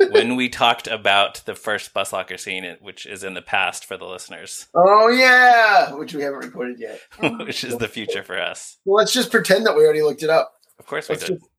when 0.10 0.36
we 0.36 0.48
talked 0.48 0.86
about 0.86 1.42
the 1.46 1.54
first 1.54 1.94
bus 1.94 2.12
locker 2.12 2.36
scene, 2.36 2.76
which 2.80 3.06
is 3.06 3.24
in 3.24 3.34
the 3.34 3.42
past 3.42 3.84
for 3.86 3.96
the 3.96 4.04
listeners, 4.04 4.66
Oh 4.74 5.08
yeah, 5.08 5.92
which 5.94 6.14
we 6.14 6.22
haven't 6.22 6.40
recorded 6.44 6.78
yet. 6.78 7.00
which 7.40 7.64
is 7.64 7.76
the 7.78 7.88
future 7.88 8.22
for 8.22 8.38
us. 8.38 8.76
Well, 8.84 8.96
let's 8.96 9.12
just 9.12 9.30
pretend 9.30 9.66
that 9.66 9.76
we 9.76 9.84
already 9.84 10.02
looked 10.02 10.22
it 10.22 10.30
up. 10.30 10.52
Of 10.78 10.86
course, 10.86 11.08
we 11.08 11.14
Let's 11.14 11.26
did. 11.26 11.38
just 11.38 11.50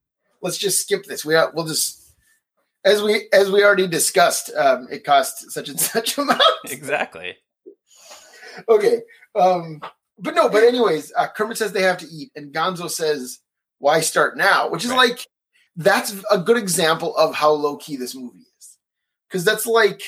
let's 0.42 0.58
just 0.58 0.82
skip 0.82 1.06
this. 1.06 1.26
We 1.26 1.36
are, 1.36 1.52
we'll 1.54 1.66
just 1.66 2.14
as 2.84 3.02
we 3.02 3.28
as 3.34 3.50
we 3.52 3.64
already 3.64 3.88
discussed. 3.88 4.52
Um, 4.56 4.88
it 4.92 5.04
cost 5.04 5.52
such 5.52 5.70
and 5.70 5.80
such 5.94 6.18
amount. 6.18 6.42
Exactly. 6.66 7.36
okay, 8.70 9.02
um, 9.36 9.82
but 10.20 10.36
no. 10.36 10.50
But 10.50 10.64
anyways, 10.64 11.12
uh, 11.18 11.28
Kermit 11.36 11.58
says 11.58 11.72
they 11.72 11.82
have 11.84 11.98
to 11.98 12.08
eat, 12.08 12.32
and 12.36 12.54
Gonzo 12.54 12.90
says, 12.90 13.40
"Why 13.80 14.02
start 14.02 14.38
now?" 14.38 14.70
Which 14.70 14.84
is 14.86 14.92
Right. 14.92 15.10
like 15.10 15.28
that's 15.76 16.14
a 16.32 16.38
good 16.38 16.58
example 16.58 17.16
of 17.18 17.36
how 17.36 17.52
low 17.52 17.78
key 17.78 17.96
this 17.98 18.16
movie 18.16 18.46
is, 18.60 18.78
because 19.28 19.44
that's 19.44 19.66
like 19.66 20.02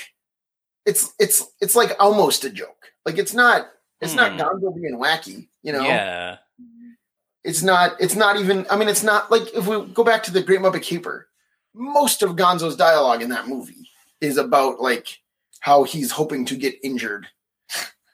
it's 0.86 1.14
it's 1.20 1.44
it's 1.60 1.76
like 1.76 1.96
almost 2.00 2.44
a 2.46 2.50
joke. 2.50 2.92
Like 3.06 3.18
it's 3.18 3.34
not 3.34 3.68
it's 4.02 4.14
not 4.14 4.34
Hmm. 4.34 4.40
Gonzo 4.42 4.76
being 4.76 4.98
wacky. 4.98 5.48
You 5.64 5.74
know, 5.74 5.84
Yeah. 5.84 6.38
it's 7.44 7.62
not 7.64 7.96
it's 8.00 8.16
not 8.16 8.38
even 8.38 8.66
i 8.70 8.76
mean 8.78 8.88
it's 8.90 9.04
not 9.04 9.30
like 9.32 9.54
if 9.54 9.68
we 9.68 9.86
go 9.94 10.04
back 10.04 10.24
to 10.24 10.32
the 10.32 10.42
great 10.42 10.60
muppet 10.60 10.82
caper 10.82 11.28
most 11.74 12.22
of 12.24 12.32
gonzo's 12.36 12.76
dialogue 12.76 13.22
in 13.22 13.30
that 13.30 13.48
movie 13.48 13.90
is 14.22 14.38
about 14.38 14.82
like 14.82 15.20
how 15.62 15.84
he's 15.84 16.12
hoping 16.12 16.44
to 16.46 16.56
get 16.56 16.76
injured 16.84 17.28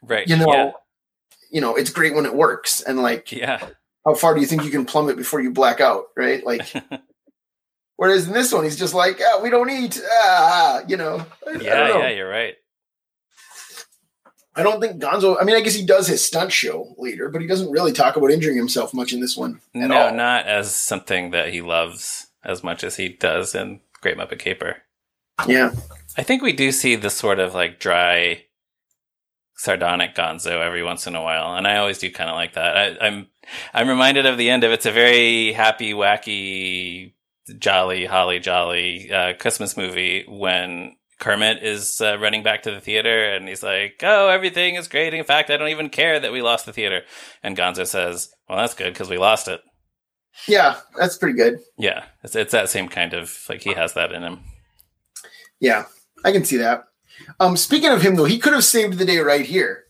Right. 0.04 0.28
you 0.28 0.36
know 0.38 0.52
Yeah. 0.54 0.72
you 1.52 1.62
know 1.62 1.76
it's 1.76 1.90
great 1.90 2.14
when 2.16 2.26
it 2.26 2.36
works 2.36 2.82
and 2.82 3.02
like 3.02 3.32
Yeah. 3.32 3.70
How 4.06 4.14
far 4.16 4.34
do 4.36 4.42
you 4.42 4.48
think 4.48 4.64
you 4.64 4.70
can 4.72 4.86
plummet 4.86 5.18
before 5.18 5.42
you 5.42 5.52
black 5.52 5.80
out 5.82 6.06
right 6.18 6.46
like 6.46 6.74
whereas 7.96 8.28
in 8.28 8.34
this 8.34 8.52
one 8.54 8.64
he's 8.64 8.78
just 8.78 8.94
like 8.94 9.20
ah, 9.24 9.40
we 9.42 9.50
don't 9.50 9.70
eat 9.70 10.02
ah, 10.22 10.82
you 10.88 10.98
know 10.98 11.26
I, 11.48 11.52
Yeah. 11.54 11.88
know. 11.88 12.00
Yeah. 12.00 12.10
You're 12.10 12.30
right. 12.30 12.56
I 14.56 14.62
don't 14.62 14.80
think 14.80 15.02
gonzo 15.02 15.38
i 15.42 15.44
mean 15.44 15.56
i 15.56 15.62
guess 15.62 15.74
he 15.74 15.86
does 15.86 16.08
his 16.08 16.24
stunt 16.24 16.52
show 16.52 16.94
later 16.98 17.30
but 17.30 17.42
he 17.42 17.48
doesn't 17.48 17.72
really 17.72 17.92
talk 17.92 18.16
about 18.18 18.30
injuring 18.32 18.56
himself 18.58 18.94
much 18.94 19.12
in 19.14 19.20
this 19.20 19.36
one 19.36 19.60
at 19.76 19.90
No, 19.90 19.98
all. 20.08 20.14
not 20.14 20.46
as 20.46 20.74
something 20.76 21.32
that 21.32 21.50
he 21.50 21.62
loves 21.62 22.28
as 22.44 22.64
much 22.64 22.84
as 22.84 22.98
he 22.98 23.10
does 23.10 23.56
in 23.56 23.80
Great 24.02 24.18
Muppet 24.18 24.38
Caper. 24.40 24.78
yeah 25.48 25.72
I 26.16 26.22
think 26.22 26.44
we 26.44 26.54
do 26.54 26.72
see 26.72 26.96
this 26.96 27.16
sort 27.16 27.40
of 27.40 27.56
like 27.56 27.80
dry, 27.80 28.44
sardonic 29.56 30.14
Gonzo 30.14 30.62
every 30.64 30.84
once 30.84 31.08
in 31.08 31.16
a 31.16 31.24
while, 31.24 31.56
and 31.56 31.66
I 31.68 31.78
always 31.78 31.98
do 31.98 32.12
kind 32.12 32.30
of 32.30 32.36
like 32.36 32.54
that. 32.54 32.78
I, 33.02 33.08
I'm 33.08 33.28
I'm 33.74 33.90
reminded 33.90 34.26
of 34.26 34.38
the 34.38 34.50
end 34.50 34.64
of 34.64 34.72
it's 34.72 34.86
a 34.86 34.92
very 34.92 35.54
happy, 35.54 35.94
wacky, 35.94 37.14
jolly, 37.58 38.06
holly 38.06 38.40
jolly 38.40 39.12
uh, 39.12 39.34
Christmas 39.34 39.76
movie 39.76 40.26
when 40.28 40.96
Kermit 41.20 41.64
is 41.64 42.02
uh, 42.02 42.18
running 42.20 42.44
back 42.44 42.64
to 42.64 42.72
the 42.72 42.82
theater 42.82 43.34
and 43.34 43.48
he's 43.48 43.64
like, 43.64 44.02
"Oh, 44.04 44.30
everything 44.30 44.76
is 44.76 44.88
great. 44.88 45.14
In 45.14 45.24
fact, 45.24 45.50
I 45.50 45.58
don't 45.58 45.70
even 45.70 45.90
care 45.90 46.20
that 46.20 46.32
we 46.32 46.42
lost 46.42 46.66
the 46.66 46.74
theater." 46.74 47.02
And 47.42 47.58
Gonzo 47.58 47.88
says, 47.88 48.30
"Well, 48.48 48.58
that's 48.58 48.74
good 48.74 48.94
because 48.94 49.10
we 49.10 49.18
lost 49.18 49.48
it." 49.48 49.62
yeah 50.48 50.78
that's 50.98 51.18
pretty 51.18 51.38
good 51.38 51.60
Yeah, 51.78 52.06
it's 52.24 52.36
it's 52.36 52.52
that 52.52 52.70
same 52.70 52.88
kind 52.88 53.14
of 53.14 53.38
like 53.50 53.62
he 53.62 53.74
has 53.74 53.94
that 53.94 54.12
in 54.12 54.24
him. 54.24 54.40
Yeah, 55.60 55.86
I 56.26 56.32
can 56.32 56.44
see 56.44 56.58
that. 56.58 56.86
Um, 57.40 57.56
speaking 57.56 57.92
of 57.92 58.02
him, 58.02 58.16
though, 58.16 58.26
he 58.26 58.40
could 58.40 58.54
have 58.54 58.64
saved 58.64 58.98
the 58.98 59.06
day 59.06 59.20
right 59.20 59.46
here 59.46 59.83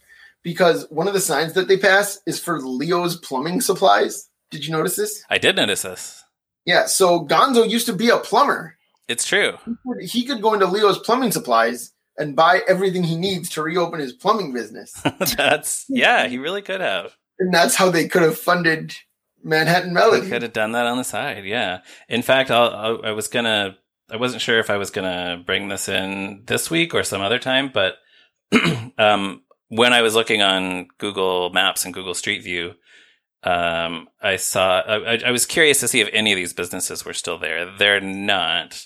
because 0.43 0.85
one 0.89 1.07
of 1.07 1.13
the 1.13 1.19
signs 1.21 1.53
that 1.53 1.67
they 1.67 1.77
pass 1.77 2.19
is 2.27 2.39
for 2.39 2.59
Leo's 2.61 3.15
plumbing 3.17 3.61
supplies. 3.61 4.29
Did 4.51 4.65
you 4.65 4.71
notice 4.71 4.95
this? 4.95 5.23
I 5.29 5.37
did 5.37 5.55
notice 5.55 5.81
this. 5.81 6.23
Yeah, 6.65 6.85
so 6.85 7.25
Gonzo 7.25 7.69
used 7.69 7.87
to 7.87 7.93
be 7.93 8.09
a 8.09 8.17
plumber. 8.17 8.77
It's 9.07 9.25
true. 9.25 9.57
He 10.01 10.23
could 10.25 10.41
go 10.41 10.53
into 10.53 10.65
Leo's 10.67 10.99
plumbing 10.99 11.31
supplies 11.31 11.91
and 12.17 12.35
buy 12.35 12.61
everything 12.67 13.03
he 13.03 13.15
needs 13.17 13.49
to 13.49 13.63
reopen 13.63 13.99
his 13.99 14.13
plumbing 14.13 14.53
business. 14.53 14.93
That's 15.37 15.85
yeah, 15.89 16.27
he 16.27 16.37
really 16.37 16.61
could 16.61 16.79
have. 16.81 17.15
and 17.39 17.53
that's 17.53 17.75
how 17.75 17.89
they 17.89 18.07
could 18.07 18.21
have 18.21 18.37
funded 18.37 18.93
Manhattan 19.43 19.93
Melody. 19.93 20.29
could 20.29 20.43
have 20.43 20.53
done 20.53 20.71
that 20.73 20.85
on 20.85 20.97
the 20.97 21.03
side. 21.03 21.43
Yeah. 21.45 21.79
In 22.07 22.21
fact, 22.21 22.49
I'll, 22.51 22.69
I'll, 22.69 23.05
I 23.05 23.11
was 23.11 23.27
gonna. 23.27 23.77
I 24.11 24.17
wasn't 24.17 24.41
sure 24.41 24.59
if 24.59 24.69
I 24.69 24.77
was 24.77 24.91
gonna 24.91 25.41
bring 25.45 25.67
this 25.69 25.89
in 25.89 26.43
this 26.45 26.69
week 26.69 26.93
or 26.93 27.03
some 27.03 27.21
other 27.21 27.39
time, 27.39 27.71
but 27.73 27.95
um, 28.97 29.41
when 29.75 29.93
I 29.93 30.01
was 30.01 30.15
looking 30.15 30.41
on 30.41 30.87
Google 30.99 31.49
Maps 31.49 31.83
and 31.83 31.93
Google 31.93 32.13
Street 32.13 32.43
View, 32.43 32.73
um, 33.43 34.07
I 34.21 34.35
saw. 34.37 34.79
I, 34.81 35.19
I 35.25 35.31
was 35.31 35.45
curious 35.45 35.79
to 35.79 35.87
see 35.87 35.99
if 35.99 36.09
any 36.13 36.31
of 36.31 36.37
these 36.37 36.53
businesses 36.53 37.03
were 37.03 37.13
still 37.13 37.37
there. 37.37 37.69
They're 37.77 37.99
not. 37.99 38.85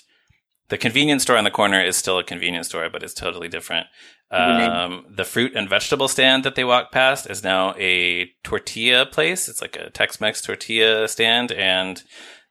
The 0.68 0.78
convenience 0.78 1.22
store 1.22 1.36
on 1.36 1.44
the 1.44 1.50
corner 1.50 1.82
is 1.82 1.96
still 1.96 2.18
a 2.18 2.24
convenience 2.24 2.68
store, 2.68 2.88
but 2.90 3.02
it's 3.02 3.14
totally 3.14 3.48
different. 3.48 3.86
Um, 4.30 5.06
the 5.08 5.24
fruit 5.24 5.52
and 5.54 5.68
vegetable 5.68 6.08
stand 6.08 6.44
that 6.44 6.54
they 6.54 6.64
walk 6.64 6.92
past 6.92 7.30
is 7.30 7.42
now 7.42 7.74
a 7.78 8.30
tortilla 8.44 9.06
place. 9.06 9.48
It's 9.48 9.62
like 9.62 9.76
a 9.76 9.88
Tex-Mex 9.88 10.42
tortilla 10.42 11.08
stand, 11.08 11.52
and 11.52 12.02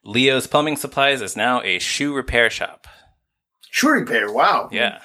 Leo's 0.02 0.48
Plumbing 0.48 0.76
Supplies 0.76 1.20
is 1.22 1.36
now 1.36 1.62
a 1.62 1.78
shoe 1.78 2.12
repair 2.12 2.50
shop. 2.50 2.88
Shoe 3.70 3.90
repair. 3.90 4.32
Wow. 4.32 4.68
Yeah, 4.72 5.00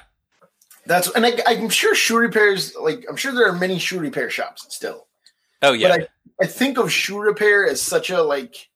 That's 0.85 1.09
and 1.15 1.25
I, 1.25 1.33
I'm 1.47 1.69
sure 1.69 1.95
shoe 1.95 2.17
repairs. 2.17 2.75
Like 2.75 3.05
I'm 3.09 3.15
sure 3.15 3.31
there 3.33 3.47
are 3.47 3.53
many 3.53 3.79
shoe 3.79 3.99
repair 3.99 4.29
shops 4.29 4.65
still. 4.69 5.07
oh 5.61 5.73
yeah, 5.73 5.89
But 5.89 6.01
I 6.01 6.07
I 6.45 6.47
think 6.47 6.77
of 6.77 6.91
shoe 6.91 7.19
repair 7.19 7.67
as 7.67 7.81
such 7.81 8.09
a 8.09 8.21
like 8.21 8.69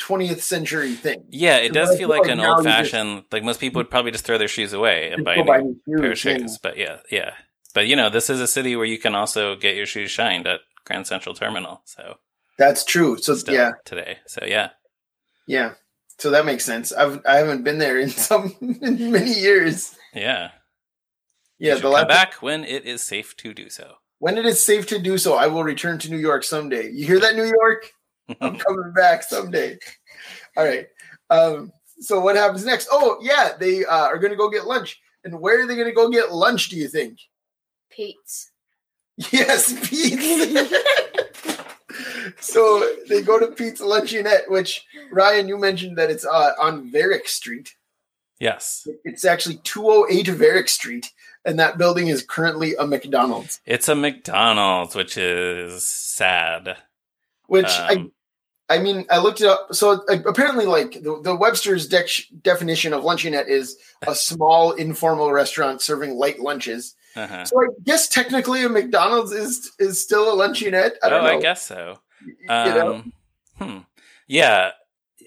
20th 0.00 0.40
century 0.40 0.94
thing. 0.94 1.24
yeah. 1.30 1.56
It 1.58 1.72
does 1.72 1.90
feel 1.90 1.98
feel 1.98 2.08
like 2.08 2.22
like 2.22 2.30
an 2.30 2.40
old-fashioned. 2.40 3.24
Like 3.30 3.44
most 3.44 3.60
people 3.60 3.78
would 3.80 3.90
probably 3.90 4.10
just 4.10 4.24
throw 4.24 4.38
their 4.38 4.48
shoes 4.48 4.72
away 4.72 5.10
and 5.12 5.24
buy 5.24 5.34
a 5.36 5.42
new 5.62 5.98
pair 5.98 6.12
of 6.12 6.18
shoes, 6.18 6.40
yeah. 6.52 6.56
But 6.62 6.78
yeah, 6.78 6.96
yeah. 7.10 7.30
But 7.74 7.86
you 7.86 7.96
know, 7.96 8.10
this 8.10 8.30
is 8.30 8.40
a 8.40 8.46
city 8.46 8.74
where 8.76 8.86
you 8.86 8.98
can 8.98 9.14
also 9.14 9.56
get 9.56 9.76
your 9.76 9.86
shoes 9.86 10.10
shined 10.10 10.46
at 10.46 10.60
Grand 10.84 11.06
Central 11.06 11.34
Terminal. 11.34 11.82
So 11.84 12.16
That's 12.58 12.84
true. 12.84 13.18
So 13.18 13.36
yeah, 13.48 13.72
today. 13.84 14.18
So 14.26 14.44
yeah, 14.46 14.70
yeah. 15.46 15.74
So 16.18 16.30
that 16.30 16.44
makes 16.46 16.64
sense. 16.64 16.92
I've 16.92 17.20
I 17.26 17.36
haven't 17.36 17.62
been 17.62 17.78
there 17.78 17.98
in 17.98 18.08
some 18.08 18.54
in 18.60 19.12
many 19.12 19.32
years. 19.32 19.94
yeah. 20.14 20.50
Yeah, 21.60 21.72
you 21.72 21.76
should 21.76 21.84
the 21.84 21.88
come 21.88 21.92
last 21.92 22.08
back 22.08 22.34
when 22.42 22.64
it 22.64 22.84
is 22.86 23.02
safe 23.02 23.36
to 23.36 23.54
do 23.54 23.68
so. 23.70 23.94
when 24.18 24.38
it 24.38 24.46
is 24.46 24.60
safe 24.60 24.86
to 24.88 24.98
do 24.98 25.16
so, 25.18 25.34
I 25.34 25.46
will 25.46 25.62
return 25.62 25.98
to 26.00 26.10
New 26.10 26.18
York 26.18 26.42
someday. 26.42 26.90
You 26.90 27.06
hear 27.06 27.20
that, 27.20 27.36
New 27.36 27.44
York? 27.44 27.92
I'm 28.40 28.56
coming 28.58 28.92
back 28.94 29.22
someday. 29.22 29.78
All 30.56 30.64
right. 30.64 30.86
Um, 31.28 31.70
so 32.00 32.18
what 32.20 32.34
happens 32.36 32.64
next? 32.64 32.88
Oh 32.90 33.18
yeah, 33.20 33.50
they 33.58 33.84
uh, 33.84 34.06
are 34.06 34.18
going 34.18 34.32
to 34.32 34.36
go 34.36 34.48
get 34.50 34.66
lunch. 34.66 35.00
And 35.22 35.38
where 35.38 35.62
are 35.62 35.66
they 35.66 35.74
going 35.74 35.86
to 35.86 35.94
go 35.94 36.08
get 36.08 36.32
lunch? 36.32 36.70
Do 36.70 36.76
you 36.76 36.88
think? 36.88 37.18
Pete's. 37.90 38.50
Yes, 39.30 39.72
Pete's. 39.88 40.72
so 42.40 42.90
they 43.08 43.20
go 43.20 43.38
to 43.38 43.48
Pete's 43.48 43.82
Luncheonette, 43.82 44.48
which 44.48 44.86
Ryan, 45.12 45.46
you 45.46 45.58
mentioned 45.58 45.98
that 45.98 46.10
it's 46.10 46.24
uh, 46.24 46.52
on 46.58 46.90
Varick 46.90 47.28
Street. 47.28 47.74
Yes. 48.38 48.88
It's 49.04 49.26
actually 49.26 49.56
208 49.64 50.28
Varick 50.28 50.68
Street, 50.68 51.12
and 51.44 51.58
that 51.58 51.78
building 51.78 52.08
is 52.08 52.22
currently 52.22 52.74
a 52.76 52.86
McDonald's. 52.86 53.60
It's 53.66 53.88
a 53.88 53.94
McDonald's, 53.94 54.94
which 54.94 55.16
is 55.16 55.88
sad. 55.88 56.76
Which 57.46 57.66
Um, 57.66 58.12
I, 58.68 58.76
I 58.76 58.78
mean, 58.78 59.04
I 59.10 59.18
looked 59.18 59.40
it 59.40 59.48
up. 59.48 59.74
So 59.74 60.04
uh, 60.08 60.18
apparently, 60.26 60.66
like 60.66 60.92
the, 60.92 61.20
the 61.22 61.34
Webster's 61.34 61.88
dec- 61.88 62.26
definition 62.42 62.92
of 62.92 63.02
luncheonette 63.02 63.48
is 63.48 63.76
a 64.06 64.14
small 64.14 64.72
informal 64.72 65.32
restaurant 65.32 65.82
serving 65.82 66.14
light 66.14 66.38
lunches. 66.38 66.94
Uh-huh. 67.16 67.44
So 67.44 67.60
I 67.60 67.66
guess 67.84 68.06
technically 68.08 68.62
a 68.62 68.68
McDonald's 68.68 69.32
is 69.32 69.72
is 69.80 70.00
still 70.00 70.32
a 70.32 70.36
luncheonette. 70.48 70.92
I 71.02 71.06
Oh, 71.06 71.10
don't 71.10 71.24
know. 71.24 71.38
I 71.38 71.40
guess 71.40 71.62
so. 71.66 71.98
you 72.24 72.34
know? 72.48 72.94
Um, 72.94 73.12
hmm. 73.58 73.78
Yeah, 74.28 74.70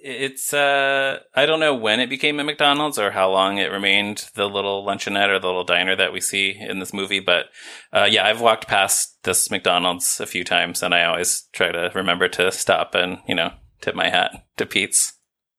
it's. 0.04 0.54
Uh, 0.54 1.20
I 1.34 1.46
don't 1.46 1.60
know 1.60 1.74
when 1.74 2.00
it 2.00 2.10
became 2.10 2.40
a 2.40 2.44
McDonald's 2.44 3.00
or 3.00 3.12
how 3.12 3.32
long 3.32 3.58
it 3.58 3.72
remained 3.72 4.30
the 4.36 4.48
little 4.48 4.86
luncheonette 4.86 5.30
or 5.30 5.40
the 5.40 5.48
little 5.48 5.64
diner 5.64 5.96
that 5.96 6.14
we 6.14 6.22
see 6.22 6.56
in 6.60 6.80
this 6.80 6.94
movie. 6.94 7.20
But 7.20 7.46
uh, 7.92 8.08
yeah, 8.10 8.26
I've 8.26 8.42
walked 8.42 8.68
past 8.68 9.24
this 9.24 9.50
McDonald's 9.50 10.20
a 10.20 10.26
few 10.26 10.44
times, 10.44 10.84
and 10.84 10.94
I 10.94 11.06
always 11.06 11.48
try 11.54 11.72
to 11.72 11.92
remember 11.96 12.28
to 12.30 12.52
stop 12.52 12.96
and 12.96 13.20
you 13.28 13.36
know 13.36 13.52
tip 13.82 13.96
my 13.96 14.10
hat 14.10 14.46
to 14.58 14.66
Pete's. 14.66 15.14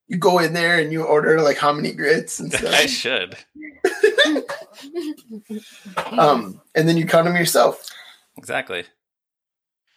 you 0.06 0.18
go 0.18 0.38
in 0.38 0.52
there 0.52 0.78
and 0.78 0.92
you 0.92 1.02
order 1.02 1.40
like 1.40 1.58
how 1.58 1.72
many 1.72 1.92
grits 1.92 2.38
and 2.38 2.52
stuff. 2.52 2.72
I 2.72 2.86
should 2.86 3.36
um, 6.18 6.60
and 6.74 6.88
then 6.88 6.96
you 6.96 7.06
count 7.06 7.26
them 7.26 7.36
yourself. 7.36 7.88
exactly. 8.36 8.84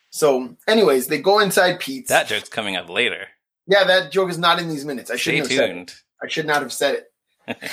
So, 0.10 0.56
anyways, 0.68 1.08
they 1.08 1.20
go 1.20 1.40
inside 1.40 1.80
Pete's. 1.80 2.10
That 2.10 2.28
joke's 2.28 2.50
coming 2.50 2.76
up 2.76 2.90
later. 2.90 3.28
Yeah, 3.68 3.84
that 3.84 4.12
joke 4.12 4.30
is 4.30 4.38
not 4.38 4.60
in 4.60 4.70
these 4.70 4.86
minutes. 4.86 5.12
I 5.12 5.18
said 5.18 5.36
it. 5.36 5.48
tuned. 5.48 5.94
I 6.22 6.28
should 6.28 6.48
not 6.48 6.62
have 6.62 6.74
said 6.74 6.96
it. 6.96 7.12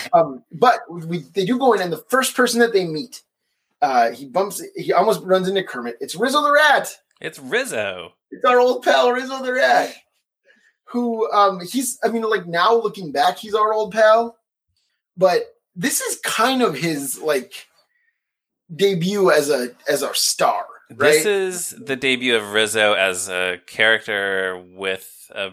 um, 0.13 0.45
but 0.53 0.81
we, 0.91 1.19
they 1.19 1.45
do 1.45 1.59
go 1.59 1.73
in, 1.73 1.81
and 1.81 1.93
the 1.93 2.05
first 2.09 2.37
person 2.37 2.61
that 2.61 2.73
they 2.73 2.85
meet, 2.85 3.23
uh, 3.81 4.11
he 4.11 4.27
bumps, 4.27 4.63
he 4.77 4.93
almost 4.93 5.23
runs 5.23 5.49
into 5.49 5.63
Kermit. 5.63 5.97
It's 6.01 6.15
Rizzo 6.15 6.43
the 6.43 6.53
Rat. 6.53 6.95
It's 7.21 7.39
Rizzo. 7.39 8.13
It's 8.31 8.45
our 8.45 8.59
old 8.59 8.83
pal 8.83 9.13
Rizzo 9.13 9.43
the 9.43 9.53
Rat, 9.53 9.95
who 10.85 11.31
um, 11.33 11.61
he's. 11.61 11.99
I 12.03 12.09
mean, 12.09 12.23
like 12.23 12.47
now 12.47 12.75
looking 12.75 13.13
back, 13.13 13.39
he's 13.39 13.55
our 13.55 13.73
old 13.73 13.93
pal, 13.93 14.37
but 15.17 15.43
this 15.77 16.01
is 16.01 16.21
kind 16.21 16.63
of 16.63 16.77
his 16.77 17.21
like 17.21 17.67
debut 18.75 19.31
as 19.31 19.51
a 19.51 19.71
as 19.89 20.03
our 20.03 20.15
star, 20.15 20.67
right? 20.91 21.13
This 21.13 21.27
is 21.27 21.71
the 21.71 21.97
debut 21.97 22.37
of 22.37 22.53
Rizzo 22.53 22.95
as 22.95 23.29
a 23.29 23.59
character 23.67 24.63
with 24.77 25.31
a 25.35 25.51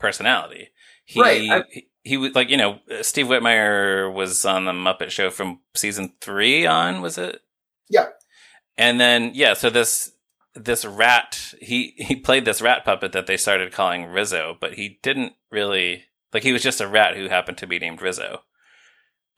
personality. 0.00 0.70
He, 1.04 1.20
Right, 1.20 1.50
I- 1.50 1.64
he, 1.70 1.86
he 2.02 2.16
was 2.16 2.34
like, 2.34 2.48
you 2.48 2.56
know, 2.56 2.78
uh, 2.90 3.02
Steve 3.02 3.26
Whitmire 3.26 4.12
was 4.12 4.44
on 4.44 4.64
the 4.64 4.72
Muppet 4.72 5.10
Show 5.10 5.30
from 5.30 5.60
season 5.74 6.14
three 6.20 6.66
on, 6.66 7.02
was 7.02 7.18
it? 7.18 7.40
Yeah. 7.88 8.06
And 8.78 8.98
then, 9.00 9.32
yeah, 9.34 9.52
so 9.54 9.68
this, 9.70 10.10
this 10.54 10.84
rat, 10.84 11.54
he, 11.60 11.92
he 11.96 12.16
played 12.16 12.44
this 12.44 12.62
rat 12.62 12.84
puppet 12.84 13.12
that 13.12 13.26
they 13.26 13.36
started 13.36 13.72
calling 13.72 14.06
Rizzo, 14.06 14.56
but 14.60 14.74
he 14.74 14.98
didn't 15.02 15.34
really, 15.50 16.04
like, 16.32 16.42
he 16.42 16.52
was 16.52 16.62
just 16.62 16.80
a 16.80 16.88
rat 16.88 17.16
who 17.16 17.28
happened 17.28 17.58
to 17.58 17.66
be 17.66 17.78
named 17.78 18.00
Rizzo. 18.00 18.40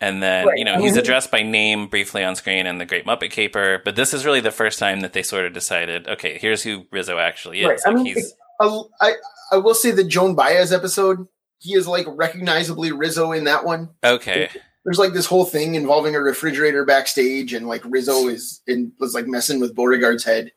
And 0.01 0.23
then, 0.23 0.47
Right, 0.47 0.59
you 0.59 0.65
know, 0.65 0.79
he's 0.81 0.97
addressed 0.97 1.31
by 1.31 1.43
name 1.43 1.87
briefly 1.89 2.25
on 2.25 2.35
screen 2.37 2.67
in 2.67 2.79
The 2.79 2.85
Great 2.87 3.07
Muppet 3.07 3.31
Caper, 3.31 3.81
but 3.85 3.95
this 3.97 4.13
is 4.13 4.25
really 4.25 4.41
the 4.41 4.51
first 4.51 4.79
time 4.79 5.01
that 5.01 5.13
they 5.13 5.23
sort 5.23 5.47
of 5.47 5.53
decided, 5.53 6.09
okay, 6.09 6.39
here's 6.39 6.63
who 6.63 6.87
Rizzo 6.91 7.19
actually 7.19 7.61
is. 7.61 7.69
Right, 7.69 7.79
I 7.87 7.95
mean, 7.95 8.07
he's 8.07 8.35
I, 8.61 8.83
I 9.01 9.15
I 9.53 9.59
will 9.59 9.75
say 9.75 9.91
the 9.91 10.03
Joan 10.03 10.35
Baez 10.35 10.73
episode, 10.73 11.29
he 11.59 11.75
is 11.75 11.87
like 11.87 12.07
recognizably 12.09 12.91
Rizzo 12.91 13.33
in 13.33 13.45
that 13.45 13.65
one. 13.65 13.91
okay. 14.03 14.49
There's 14.85 14.99
like 14.99 15.13
this 15.13 15.27
whole 15.27 15.45
thing 15.45 15.77
involving 15.77 16.17
a 16.17 16.21
refrigerator 16.21 16.85
backstage, 16.85 17.53
and 17.55 17.69
like 17.69 17.83
Rizzo 17.85 18.27
is 18.27 18.63
in 18.67 18.93
was 18.99 19.15
like 19.15 19.29
messing 19.29 19.61
with 19.61 19.77
Beauregard's 19.77 20.25
head. 20.25 20.51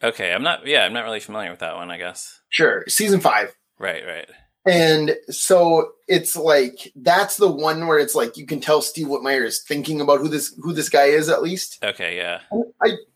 Okay, 0.00 0.32
I'm 0.32 0.44
not 0.44 0.64
yeah, 0.64 0.84
I'm 0.84 0.92
not 0.92 1.02
really 1.02 1.18
familiar 1.18 1.50
with 1.50 1.58
that 1.58 1.74
one, 1.74 1.90
I 1.90 1.98
guess. 1.98 2.40
Sure, 2.50 2.84
season 2.86 3.18
five. 3.18 3.52
Right, 3.80 4.06
right. 4.06 4.28
And 4.66 5.16
so 5.28 5.90
it's 6.06 6.36
like 6.36 6.92
that's 6.94 7.36
the 7.36 7.50
one 7.50 7.88
where 7.88 7.98
it's 7.98 8.14
like 8.14 8.36
you 8.36 8.46
can 8.46 8.60
tell 8.60 8.80
Steve 8.80 9.08
Whitmire 9.08 9.44
is 9.44 9.62
thinking 9.62 10.00
about 10.00 10.20
who 10.20 10.28
this 10.28 10.54
who 10.62 10.72
this 10.72 10.88
guy 10.88 11.06
is 11.06 11.28
at 11.28 11.42
least. 11.42 11.82
Okay, 11.82 12.16
yeah. 12.16 12.40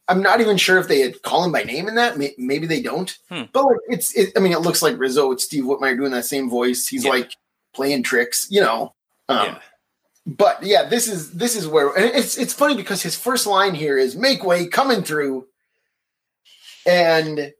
I'm 0.09 0.23
not 0.23 0.41
even 0.41 0.57
sure 0.57 0.79
if 0.79 0.89
they 0.89 1.01
had 1.01 1.23
call 1.23 1.45
him 1.45 1.53
by 1.53 1.63
name 1.65 1.87
in 1.87 1.95
that. 1.97 2.17
Maybe 2.39 2.67
they 2.67 2.81
don't. 2.81 3.17
Hmm. 3.31 3.43
But 3.53 3.65
like 3.65 3.77
it's, 3.89 4.15
it, 4.17 4.33
I 4.37 4.41
mean, 4.41 4.53
it 4.53 4.61
looks 4.61 4.81
like 4.83 4.99
Rizzo 4.99 5.29
with 5.29 5.41
Steve 5.41 5.65
Whitmire 5.65 5.97
doing 5.97 6.13
that 6.13 6.25
same 6.25 6.49
voice. 6.49 6.87
He's 6.87 7.05
Yeah. 7.05 7.11
like 7.11 7.33
playing 7.75 8.03
tricks, 8.05 8.47
you 8.51 8.61
know. 8.63 8.95
Um, 9.29 9.47
yeah. 9.47 9.59
But 10.27 10.63
yeah, 10.63 10.85
this 10.85 11.09
is 11.09 11.33
this 11.33 11.55
is 11.57 11.67
where 11.67 11.91
and 11.95 12.05
it's 12.07 12.37
it's 12.39 12.53
funny 12.53 12.75
because 12.77 13.03
his 13.03 13.17
first 13.17 13.47
line 13.47 13.75
here 13.75 13.97
is 13.99 14.17
"Make 14.17 14.45
way, 14.45 14.67
coming 14.67 15.03
through," 15.03 15.47
and 16.87 17.53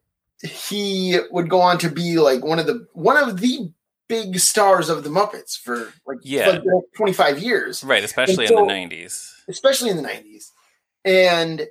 he 0.43 1.19
would 1.31 1.49
go 1.49 1.61
on 1.61 1.79
to 1.79 1.91
be 1.91 2.19
like 2.19 2.45
one 2.45 2.59
of 2.59 2.67
the 2.67 2.87
one 2.93 3.17
of 3.17 3.41
the 3.41 3.73
big 4.09 4.39
stars 4.39 4.89
of 4.89 5.05
the 5.05 5.11
Muppets 5.11 5.59
for 5.59 5.93
like, 6.07 6.19
Yeah. 6.23 6.49
like, 6.49 6.63
25 6.97 7.41
years 7.43 7.85
Right, 7.85 8.03
especially 8.03 8.47
so- 8.47 8.59
in 8.61 8.67
the 8.67 8.73
nineties. 8.73 9.35
especially 9.49 9.91
in 9.91 9.97
the 9.99 10.03
90s. 10.03 10.53
And 11.05 11.67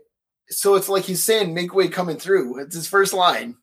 so 0.49 0.75
it's 0.75 0.89
like 0.89 1.03
he's 1.03 1.23
saying 1.23 1.53
make 1.53 1.73
way 1.73 1.88
coming 1.88 2.17
through. 2.17 2.60
It's 2.60 2.75
his 2.75 2.88
first 2.88 3.13
line. 3.13 3.55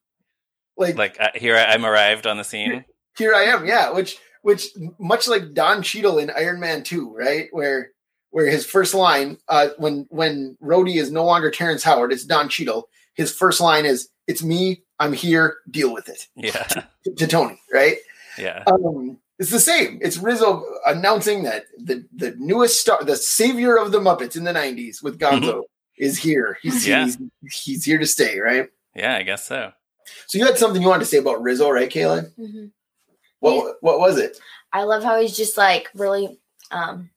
Like, 0.76 0.96
Like 0.96 1.16
uh, 1.20 1.30
here 1.34 1.56
I, 1.56 1.66
I'm 1.66 1.84
arrived 1.86 2.26
on 2.26 2.36
the 2.36 2.44
scene. 2.44 2.84
here 3.16 3.34
I 3.34 3.44
am, 3.44 3.66
yeah, 3.66 3.90
which 3.90 4.18
which 4.42 4.68
much 4.98 5.28
like 5.28 5.54
Don 5.54 5.82
Cheadle 5.82 6.18
in 6.18 6.30
Iron 6.30 6.60
Man 6.60 6.82
2, 6.82 7.14
right? 7.14 7.48
Where 7.52 7.90
where 8.30 8.46
his 8.46 8.66
first 8.66 8.94
line 8.94 9.38
uh 9.48 9.68
when 9.78 10.06
when 10.10 10.56
Rhodey 10.62 10.96
is 10.96 11.10
no 11.12 11.24
longer 11.24 11.50
Terrence 11.50 11.82
Howard, 11.84 12.12
it's 12.12 12.24
Don 12.24 12.48
Cheadle. 12.48 12.88
His 13.14 13.32
first 13.32 13.60
line 13.60 13.84
is 13.86 14.08
it's 14.26 14.42
me, 14.42 14.82
I'm 14.98 15.12
here, 15.12 15.58
deal 15.70 15.92
with 15.92 16.08
it. 16.08 16.26
Yeah. 16.36 16.66
To, 17.04 17.14
to 17.16 17.26
Tony, 17.26 17.60
right? 17.70 17.98
Yeah. 18.38 18.64
Um, 18.66 19.18
it's 19.38 19.50
the 19.50 19.60
same. 19.60 19.98
It's 20.00 20.16
Rizzo 20.16 20.64
announcing 20.86 21.42
that 21.42 21.64
the 21.76 22.06
the 22.14 22.34
newest 22.38 22.80
star, 22.80 23.04
the 23.04 23.16
savior 23.16 23.76
of 23.76 23.92
the 23.92 24.00
Muppets 24.00 24.36
in 24.36 24.44
the 24.44 24.54
'90s 24.54 25.02
with 25.02 25.18
Gonzo, 25.20 25.64
is 25.96 26.18
here. 26.18 26.58
He's, 26.62 26.86
Yeah. 26.86 27.04
he's 27.04 27.18
he's 27.50 27.84
here 27.84 27.98
to 27.98 28.06
stay, 28.06 28.38
right? 28.40 28.68
Yeah, 28.94 29.14
I 29.16 29.22
guess 29.22 29.44
so. 29.46 29.72
So 30.26 30.38
you 30.38 30.44
had 30.46 30.58
something 30.58 30.82
you 30.82 30.88
wanted 30.88 31.00
to 31.04 31.06
say 31.10 31.18
about 31.18 31.42
Rizzo, 31.42 31.70
right, 31.70 31.90
Kaylin? 31.90 32.32
Mhm. 32.38 32.70
What 33.40 33.76
what 33.80 33.98
was 33.98 34.18
it? 34.18 34.38
I 34.72 34.82
love 34.84 35.02
how 35.04 35.20
he's 35.20 35.36
just 35.36 35.56
like 35.56 35.88
really, 35.94 36.38
um, 36.70 37.10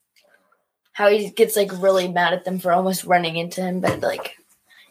how 0.92 1.08
he 1.08 1.30
gets 1.30 1.56
like 1.56 1.70
really 1.80 2.08
mad 2.08 2.32
at 2.34 2.44
them 2.44 2.58
for 2.58 2.72
almost 2.72 3.04
running 3.04 3.36
into 3.36 3.60
him, 3.62 3.80
but 3.80 4.00
like 4.00 4.36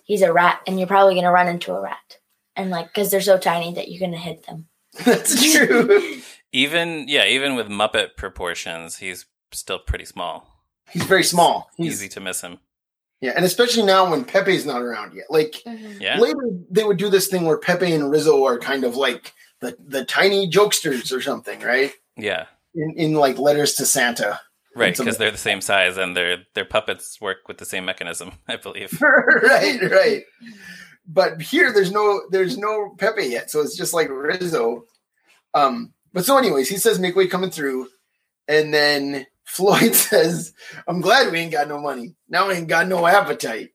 he's 0.03 0.21
a 0.21 0.31
rat, 0.33 0.61
and 0.67 0.77
you're 0.79 0.87
probably 0.87 1.15
gonna 1.15 1.31
run 1.31 1.47
into 1.47 1.73
a 1.73 1.81
rat, 1.81 2.17
and 2.55 2.69
like 2.69 2.87
because 2.87 3.09
they're 3.11 3.21
so 3.21 3.37
tiny 3.37 3.73
that 3.73 3.89
you're 3.89 3.99
gonna 3.99 4.17
hit 4.17 4.45
them. 4.45 4.67
That's 5.05 5.53
true. 5.53 6.21
Even 6.53 7.07
yeah, 7.09 7.25
even 7.25 7.55
with 7.55 7.67
Muppet 7.67 8.15
proportions, 8.15 8.97
he's 8.97 9.25
still 9.51 9.79
pretty 9.79 10.05
small. 10.05 10.63
he's 10.89 11.03
very 11.03 11.23
small. 11.23 11.69
He's, 11.75 11.93
Easy 12.01 12.07
to 12.09 12.21
miss 12.21 12.39
him. 12.41 12.59
Yeah, 13.21 13.33
and 13.35 13.43
especially 13.45 13.83
now 13.83 14.09
when 14.09 14.23
Pepe's 14.23 14.65
not 14.65 14.81
around 14.81 15.15
yet. 15.15 15.25
Like 15.29 15.63
Yeah. 15.99 16.19
later, 16.19 16.49
they 16.69 16.83
would 16.83 16.97
do 16.97 17.09
this 17.09 17.27
thing 17.27 17.45
where 17.45 17.57
Pepe 17.57 17.91
and 17.91 18.11
Rizzo 18.11 18.43
are 18.45 18.59
kind 18.59 18.83
of 18.83 18.95
like 18.95 19.33
the 19.59 19.75
the 19.79 20.05
tiny 20.05 20.49
jokesters 20.49 21.11
or 21.15 21.21
something, 21.21 21.59
right? 21.61 21.91
Yeah. 22.15 22.45
In 22.75 22.93
in 22.95 23.13
like 23.13 23.37
letters 23.39 23.73
to 23.75 23.85
Santa. 23.85 24.39
Right, 24.75 24.95
because 24.95 25.17
they're 25.17 25.31
the 25.31 25.37
same 25.39 25.61
size 25.61 25.97
and 25.97 26.15
their 26.15 26.37
their 26.53 26.65
puppets 26.65 27.19
work 27.19 27.47
with 27.47 27.57
the 27.57 27.65
same 27.65 27.85
mechanism, 27.85 28.33
I 28.47 28.57
believe. 28.57 29.01
right, 29.01 29.79
right. 29.89 30.23
But 31.07 31.41
here, 31.41 31.73
there's 31.73 31.91
no, 31.91 32.21
there's 32.31 32.57
no 32.57 32.93
Pepe 32.97 33.25
yet, 33.25 33.49
so 33.49 33.61
it's 33.61 33.77
just 33.77 33.93
like 33.93 34.09
Rizzo. 34.09 34.83
Um, 35.53 35.93
but 36.13 36.25
so, 36.25 36.37
anyways, 36.37 36.67
he 36.67 36.77
says 36.77 36.99
make 36.99 37.15
coming 37.31 37.49
through, 37.49 37.87
and 38.47 38.73
then 38.73 39.25
Floyd 39.47 39.95
says, 39.95 40.53
"I'm 40.87 41.01
glad 41.01 41.31
we 41.31 41.39
ain't 41.39 41.51
got 41.51 41.67
no 41.67 41.79
money. 41.79 42.15
Now 42.29 42.47
we 42.47 42.55
ain't 42.55 42.67
got 42.67 42.87
no 42.87 43.07
appetite." 43.07 43.69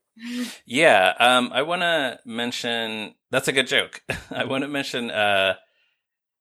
Yeah, 0.65 1.13
um, 1.19 1.51
I 1.53 1.63
want 1.63 1.81
to 1.81 2.19
mention 2.25 3.15
that's 3.31 3.47
a 3.47 3.53
good 3.53 3.67
joke. 3.67 4.01
I 4.31 4.45
want 4.45 4.63
to 4.63 4.67
mention. 4.67 5.09
Uh, 5.09 5.55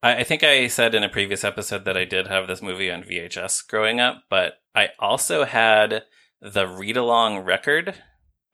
I, 0.03 0.17
I 0.17 0.25
think 0.25 0.43
I 0.43 0.69
said 0.69 0.95
in 0.95 1.03
a 1.03 1.09
previous 1.09 1.45
episode 1.45 1.85
that 1.87 1.97
I 1.97 2.05
did 2.05 2.27
have 2.29 2.47
this 2.47 2.63
movie 2.63 2.91
on 2.91 3.03
VHS 3.03 3.67
growing 3.67 3.99
up, 3.99 4.25
but 4.29 4.55
I 4.75 4.91
also 4.99 5.45
had 5.45 6.05
the 6.41 6.67
read 6.67 6.97
along 6.97 7.39
record. 7.39 7.95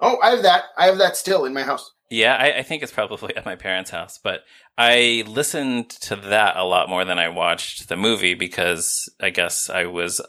Oh, 0.01 0.19
I 0.23 0.31
have 0.31 0.43
that. 0.43 0.65
I 0.77 0.87
have 0.87 0.99
that 0.99 1.17
still 1.17 1.45
in 1.45 1.53
my 1.53 1.63
house. 1.63 1.91
Yeah, 2.11 2.37
I, 2.37 2.59
I 2.59 2.63
think 2.63 2.83
it's 2.83 2.93
probably 2.93 3.37
at 3.37 3.45
my 3.45 3.57
parents' 3.57 3.91
house, 3.91 4.19
but 4.23 4.43
I 4.77 5.25
listened 5.27 5.91
to 5.91 6.17
that 6.17 6.57
a 6.57 6.65
lot 6.65 6.89
more 6.89 7.05
than 7.05 7.19
I 7.19 7.29
watched 7.29 7.89
the 7.89 7.97
movie 7.97 8.35
because 8.35 9.13
I 9.21 9.31
guess 9.31 9.69
I 9.69 9.87
was 9.87 10.21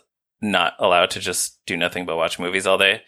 not 0.41 0.73
allowed 0.79 1.09
to 1.11 1.19
just 1.19 1.59
do 1.65 1.75
nothing 1.77 2.05
but 2.05 2.15
watch 2.17 2.39
movies 2.39 2.65
all 2.67 2.77
day. 2.77 3.01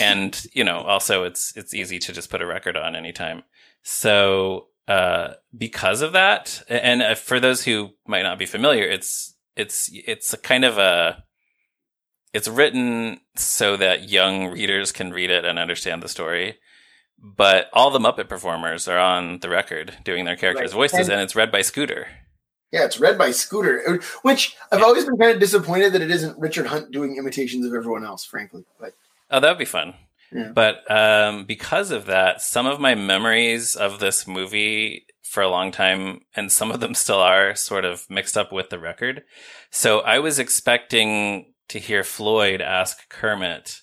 and, 0.00 0.44
you 0.52 0.64
know, 0.64 0.78
also 0.78 1.24
it's 1.24 1.56
it's 1.56 1.74
easy 1.74 1.98
to 1.98 2.12
just 2.12 2.30
put 2.30 2.42
a 2.42 2.46
record 2.46 2.76
on 2.76 2.94
anytime. 2.96 3.42
So, 3.82 4.68
uh 4.88 5.34
because 5.56 6.02
of 6.02 6.12
that, 6.12 6.62
and 6.68 7.02
uh, 7.02 7.14
for 7.14 7.38
those 7.40 7.64
who 7.64 7.90
might 8.06 8.22
not 8.22 8.38
be 8.38 8.46
familiar, 8.46 8.84
it's 8.84 9.34
it's 9.56 9.90
it's 9.92 10.32
a 10.32 10.38
kind 10.38 10.64
of 10.64 10.78
a 10.78 11.24
it's 12.32 12.48
written 12.48 13.20
so 13.36 13.76
that 13.76 14.08
young 14.08 14.46
readers 14.46 14.92
can 14.92 15.12
read 15.12 15.30
it 15.30 15.44
and 15.44 15.58
understand 15.58 16.02
the 16.02 16.08
story. 16.08 16.58
But 17.22 17.68
all 17.74 17.90
the 17.90 17.98
Muppet 17.98 18.28
performers 18.30 18.88
are 18.88 18.98
on 18.98 19.40
the 19.40 19.50
record 19.50 19.98
doing 20.04 20.24
their 20.24 20.36
characters' 20.36 20.72
Right. 20.72 20.90
voices, 20.90 21.00
And- 21.08 21.12
and 21.14 21.20
it's 21.20 21.36
read 21.36 21.52
by 21.52 21.60
Scooter. 21.62 22.08
Yeah, 22.72 22.84
it's 22.84 23.00
read 23.00 23.18
by 23.18 23.32
Scooter, 23.32 24.00
which 24.22 24.56
I've 24.70 24.82
always 24.82 25.04
been 25.04 25.16
kind 25.16 25.32
of 25.32 25.40
disappointed 25.40 25.92
that 25.92 26.02
it 26.02 26.10
isn't 26.10 26.38
Richard 26.38 26.66
Hunt 26.66 26.92
doing 26.92 27.16
imitations 27.16 27.66
of 27.66 27.74
everyone 27.74 28.04
else, 28.04 28.24
frankly. 28.24 28.64
But 28.78 28.94
Oh, 29.30 29.40
that 29.40 29.48
would 29.48 29.58
be 29.58 29.64
fun. 29.64 29.94
Yeah. 30.32 30.52
But 30.52 30.88
um, 30.90 31.44
because 31.44 31.90
of 31.90 32.06
that, 32.06 32.42
some 32.42 32.66
of 32.66 32.80
my 32.80 32.94
memories 32.94 33.74
of 33.74 33.98
this 33.98 34.26
movie 34.26 35.06
for 35.22 35.42
a 35.42 35.48
long 35.48 35.70
time, 35.70 36.22
and 36.34 36.50
some 36.50 36.70
of 36.70 36.80
them 36.80 36.94
still 36.94 37.20
are, 37.20 37.54
sort 37.54 37.84
of 37.84 38.08
mixed 38.10 38.36
up 38.36 38.52
with 38.52 38.70
the 38.70 38.78
record. 38.78 39.22
So 39.70 40.00
I 40.00 40.18
was 40.18 40.38
expecting 40.38 41.52
to 41.68 41.78
hear 41.78 42.02
Floyd 42.02 42.60
ask 42.60 43.08
Kermit, 43.08 43.82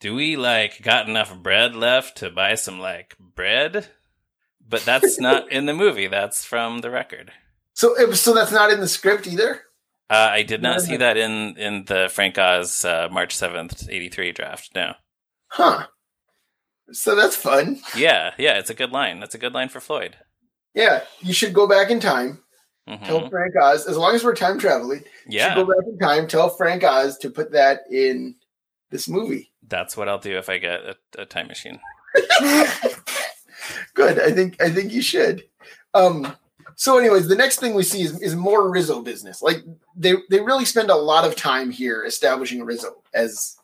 "Do 0.00 0.14
we 0.14 0.36
like 0.36 0.82
got 0.82 1.08
enough 1.08 1.36
bread 1.36 1.74
left 1.74 2.18
to 2.18 2.30
buy 2.30 2.54
some 2.54 2.78
like 2.78 3.16
bread?" 3.18 3.88
But 4.68 4.84
that's 4.84 5.18
not 5.18 5.50
in 5.52 5.66
the 5.66 5.74
movie. 5.74 6.06
That's 6.06 6.44
from 6.44 6.80
the 6.80 6.90
record. 6.90 7.32
So, 7.76 8.10
so 8.12 8.34
that's 8.34 8.50
not 8.52 8.72
in 8.72 8.80
the 8.80 8.88
script 8.88 9.26
either. 9.28 9.60
Uh, 10.10 10.28
I 10.32 10.42
did 10.42 10.62
not 10.62 10.80
see 10.82 10.96
that 10.96 11.16
in 11.16 11.56
in 11.56 11.84
the 11.84 12.08
Frank 12.12 12.38
Oz 12.38 12.84
uh, 12.84 13.08
March 13.10 13.34
seventh, 13.36 13.88
eighty 13.88 14.08
three 14.08 14.32
draft. 14.32 14.70
No. 14.74 14.94
Huh. 15.48 15.86
So 16.92 17.14
that's 17.16 17.34
fun. 17.36 17.80
Yeah, 17.96 18.32
yeah, 18.38 18.58
it's 18.58 18.70
a 18.70 18.74
good 18.74 18.92
line. 18.92 19.18
That's 19.20 19.34
a 19.34 19.38
good 19.38 19.52
line 19.52 19.68
for 19.68 19.80
Floyd. 19.80 20.16
Yeah, 20.74 21.02
you 21.20 21.32
should 21.32 21.52
go 21.54 21.66
back 21.66 21.90
in 21.90 21.98
time. 22.00 22.42
Mhm. 22.88 23.04
Tell 23.04 23.28
Frank 23.28 23.54
Oz, 23.60 23.86
as 23.86 23.96
long 23.96 24.14
as 24.14 24.22
we're 24.22 24.34
time 24.36 24.60
traveling, 24.60 25.00
you 25.26 25.38
Yeah, 25.38 25.54
should 25.54 25.66
go 25.66 25.74
back 25.74 25.84
in 25.88 25.98
time. 25.98 26.28
Tell 26.28 26.50
Frank 26.50 26.84
Oz 26.84 27.18
to 27.18 27.30
put 27.30 27.50
that 27.52 27.80
in 27.90 28.36
this 28.92 29.08
movie. 29.08 29.50
that's 29.66 29.96
what 29.96 30.08
I'll 30.08 30.18
do 30.20 30.38
if 30.38 30.48
I 30.48 30.58
get 30.58 30.80
a, 30.82 30.96
a 31.18 31.26
time 31.26 31.48
machine. 31.48 31.80
Good. 33.94 34.20
I 34.20 34.30
think 34.30 34.62
I 34.62 34.70
think 34.70 34.92
you 34.92 35.02
should. 35.02 35.42
Um, 35.94 36.36
so, 36.76 36.98
anyways, 36.98 37.26
the 37.28 37.34
next 37.34 37.58
thing 37.58 37.74
we 37.74 37.82
see 37.82 38.02
is, 38.02 38.20
is 38.20 38.36
more 38.36 38.70
Rizzo 38.70 39.00
business. 39.02 39.42
Like 39.42 39.64
they 39.96 40.14
they 40.30 40.40
really 40.40 40.64
spend 40.66 40.90
a 40.90 40.94
lot 40.96 41.24
of 41.26 41.34
time 41.34 41.70
here 41.70 42.04
establishing 42.04 42.62
Rizzo 42.64 43.02
as 43.14 43.56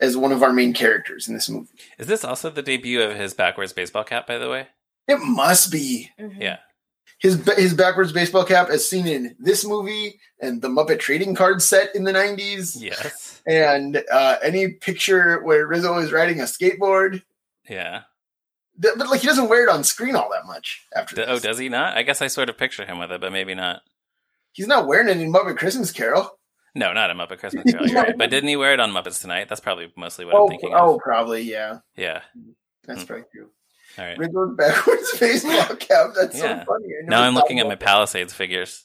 as 0.00 0.16
one 0.16 0.32
of 0.32 0.42
our 0.42 0.52
main 0.52 0.72
characters 0.72 1.28
in 1.28 1.34
this 1.34 1.48
movie. 1.48 1.68
Is 1.98 2.06
this 2.08 2.24
also 2.24 2.50
the 2.50 2.62
debut 2.62 3.02
of 3.02 3.16
his 3.16 3.34
backwards 3.34 3.72
baseball 3.72 4.04
cap? 4.04 4.26
By 4.26 4.38
the 4.38 4.48
way, 4.48 4.68
It 5.08 5.18
must 5.20 5.70
be 5.72 6.10
Mhm. 6.18 6.40
yeah. 6.40 6.58
his 7.18 7.44
his 7.56 7.74
backwards 7.74 8.12
baseball 8.12 8.44
cap 8.44 8.68
as 8.70 8.88
seen 8.88 9.06
in 9.06 9.36
this 9.38 9.64
movie 9.64 10.18
and 10.40 10.60
the 10.62 10.68
Muppet 10.68 10.98
trading 11.00 11.34
card 11.36 11.62
set 11.62 11.94
in 11.94 12.04
the 12.04 12.12
'90s, 12.12 12.80
Yes. 12.80 13.40
and 13.46 14.02
uh, 14.10 14.36
any 14.42 14.68
picture 14.68 15.40
where 15.42 15.66
Rizzo 15.66 15.98
is 15.98 16.10
riding 16.12 16.40
a 16.40 16.44
skateboard. 16.44 17.22
Yeah. 17.68 18.02
Th- 18.80 18.94
But 18.96 19.08
like 19.10 19.20
he 19.20 19.26
doesn't 19.26 19.48
wear 19.48 19.62
it 19.64 19.68
on 19.68 19.84
screen 19.84 20.14
all 20.16 20.30
that 20.32 20.46
much 20.46 20.86
after. 20.94 21.16
D- 21.16 21.24
oh, 21.26 21.38
does 21.38 21.58
he 21.58 21.68
not? 21.68 21.96
I 21.96 22.02
guess 22.02 22.22
I 22.22 22.26
sort 22.28 22.48
of 22.48 22.56
picture 22.56 22.84
him 22.86 22.98
with 22.98 23.10
it, 23.12 23.20
but 23.20 23.32
maybe 23.32 23.54
not. 23.54 23.82
He's 24.52 24.66
not 24.66 24.86
wearing 24.86 25.08
it 25.08 25.18
in 25.20 25.32
Muppet 25.32 25.56
Christmas 25.58 25.90
Carol. 25.92 26.38
No, 26.74 26.92
not 26.92 27.10
a 27.10 27.14
Muppet 27.14 27.38
Christmas 27.38 27.64
Carol. 27.70 27.86
You're 27.86 28.02
right. 28.02 28.16
But 28.16 28.30
didn't 28.30 28.48
he 28.48 28.56
wear 28.56 28.72
it 28.72 28.80
on 28.80 28.90
Muppets 28.92 29.20
Tonight? 29.20 29.48
That's 29.48 29.60
probably 29.60 29.92
mostly 29.96 30.24
what 30.24 30.34
Oh, 30.34 30.44
I'm 30.44 30.48
thinking 30.48 30.74
of. 30.74 30.80
oh, 30.80 30.94
of. 30.94 31.00
probably 31.00 31.42
yeah. 31.42 31.78
Yeah. 31.96 32.22
That's 32.86 33.00
Hmm. 33.02 33.06
probably 33.06 33.24
true. 33.32 33.50
All 33.98 34.04
right. 34.06 34.16
Rizzo's 34.18 34.56
backwards 34.56 35.18
baseball 35.20 35.76
cap. 35.76 36.10
That's 36.18 36.38
Yeah. 36.38 36.60
so 36.60 36.64
funny. 36.72 36.86
I 37.02 37.06
Now 37.08 37.22
I'm 37.22 37.34
looking 37.34 37.60
at 37.60 37.66
my 37.66 37.74
Palisades 37.74 38.32
figures. 38.32 38.84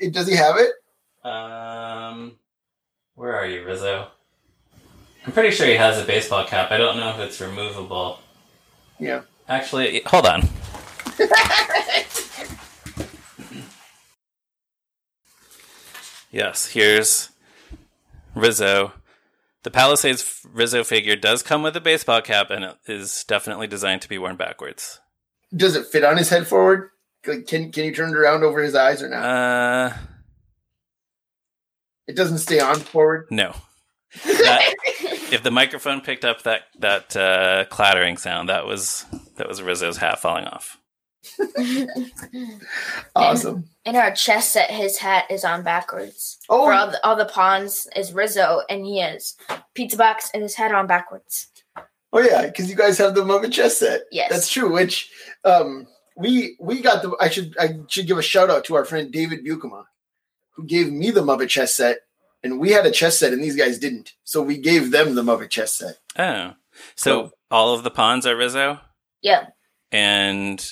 that. 0.00 0.12
Does 0.12 0.26
he 0.28 0.36
have 0.36 0.56
it? 0.58 0.70
Um, 1.26 2.36
where 3.14 3.34
are 3.34 3.46
you, 3.46 3.64
Rizzo? 3.64 4.08
I'm 5.26 5.32
pretty 5.32 5.50
sure 5.50 5.66
he 5.66 5.76
has 5.76 5.98
a 5.98 6.04
baseball 6.04 6.44
cap. 6.44 6.70
I 6.70 6.76
don't 6.76 6.98
know 6.98 7.08
if 7.10 7.18
it's 7.20 7.40
removable. 7.40 8.18
Yeah. 8.98 9.22
Actually, 9.48 10.02
hold 10.06 10.26
on. 10.26 10.48
Yes, 16.30 16.66
here's 16.66 17.30
Rizzo. 18.34 18.92
The 19.62 19.70
Palisades 19.70 20.40
Rizzo 20.52 20.82
figure 20.84 21.16
does 21.16 21.42
come 21.42 21.62
with 21.62 21.76
a 21.76 21.80
baseball 21.80 22.20
cap 22.22 22.50
and 22.50 22.64
it 22.64 22.76
is 22.86 23.24
definitely 23.24 23.66
designed 23.66 24.02
to 24.02 24.08
be 24.08 24.18
worn 24.18 24.36
backwards. 24.36 25.00
Does 25.56 25.76
it 25.76 25.86
fit 25.86 26.04
on 26.04 26.16
his 26.16 26.28
head 26.28 26.46
forward? 26.46 26.90
Like, 27.26 27.46
Can 27.46 27.70
can 27.72 27.84
you 27.84 27.94
turn 27.94 28.10
it 28.10 28.16
around 28.16 28.42
over 28.42 28.60
his 28.62 28.74
eyes 28.74 29.02
or 29.02 29.08
not? 29.08 29.24
Uh, 29.24 29.92
it 32.06 32.16
doesn't 32.16 32.38
stay 32.38 32.60
on 32.60 32.76
forward. 32.80 33.26
no. 33.30 33.54
That, 34.24 34.74
if 35.34 35.42
the 35.42 35.50
microphone 35.50 36.00
picked 36.00 36.24
up 36.24 36.42
that 36.42 36.62
that 36.78 37.16
uh, 37.16 37.64
clattering 37.70 38.16
sound, 38.16 38.48
that 38.48 38.66
was 38.66 39.04
that 39.36 39.48
was 39.48 39.60
Rizzo's 39.62 39.96
hat 39.98 40.20
falling 40.20 40.46
off. 40.46 40.78
Awesome. 43.16 43.64
In 43.84 43.96
our 43.96 44.14
chess 44.14 44.48
set, 44.50 44.70
his 44.70 44.98
hat 44.98 45.24
is 45.30 45.44
on 45.44 45.62
backwards. 45.62 46.38
Oh, 46.48 46.64
For 46.64 46.72
all 46.72 46.90
the, 46.90 47.06
all 47.06 47.16
the 47.16 47.24
pawns 47.26 47.86
is 47.96 48.12
Rizzo, 48.12 48.62
and 48.68 48.84
he 48.84 48.98
has 49.00 49.34
pizza 49.74 49.96
box 49.96 50.30
and 50.34 50.42
his 50.42 50.54
hat 50.54 50.74
on 50.74 50.86
backwards. 50.86 51.48
oh 52.12 52.20
yeah, 52.20 52.46
because 52.46 52.68
you 52.68 52.76
guys 52.76 52.98
have 52.98 53.14
the 53.14 53.22
Muppet 53.22 53.52
chess 53.52 53.78
set. 53.78 54.02
Yes. 54.10 54.30
That's 54.30 54.50
true. 54.50 54.72
Which 54.72 55.10
um, 55.44 55.86
we 56.16 56.56
we 56.60 56.80
got 56.80 57.02
the. 57.02 57.16
I 57.20 57.28
should 57.28 57.56
I 57.58 57.78
should 57.88 58.06
give 58.06 58.18
a 58.18 58.22
shout 58.22 58.50
out 58.50 58.64
to 58.66 58.74
our 58.74 58.84
friend 58.84 59.12
David 59.12 59.44
Bukema, 59.44 59.84
who 60.56 60.66
gave 60.66 60.90
me 60.90 61.10
the 61.10 61.22
Muppet 61.22 61.48
chess 61.48 61.74
set, 61.74 61.98
and 62.44 62.60
we 62.60 62.70
had 62.70 62.86
a 62.86 62.90
chess 62.92 63.18
set, 63.18 63.32
and 63.32 63.42
these 63.42 63.56
guys 63.56 63.78
didn't. 63.78 64.12
So 64.22 64.40
we 64.42 64.58
gave 64.58 64.92
them 64.92 65.16
the 65.16 65.22
Muppet 65.22 65.50
chess 65.50 65.72
set. 65.74 65.98
Oh, 66.16 66.52
so 66.94 67.10
So- 67.28 67.32
all 67.50 67.74
of 67.74 67.82
the 67.82 67.90
pawns 67.90 68.26
are 68.26 68.36
Rizzo, 68.36 68.78
Yeah. 69.22 69.46
and 69.90 70.64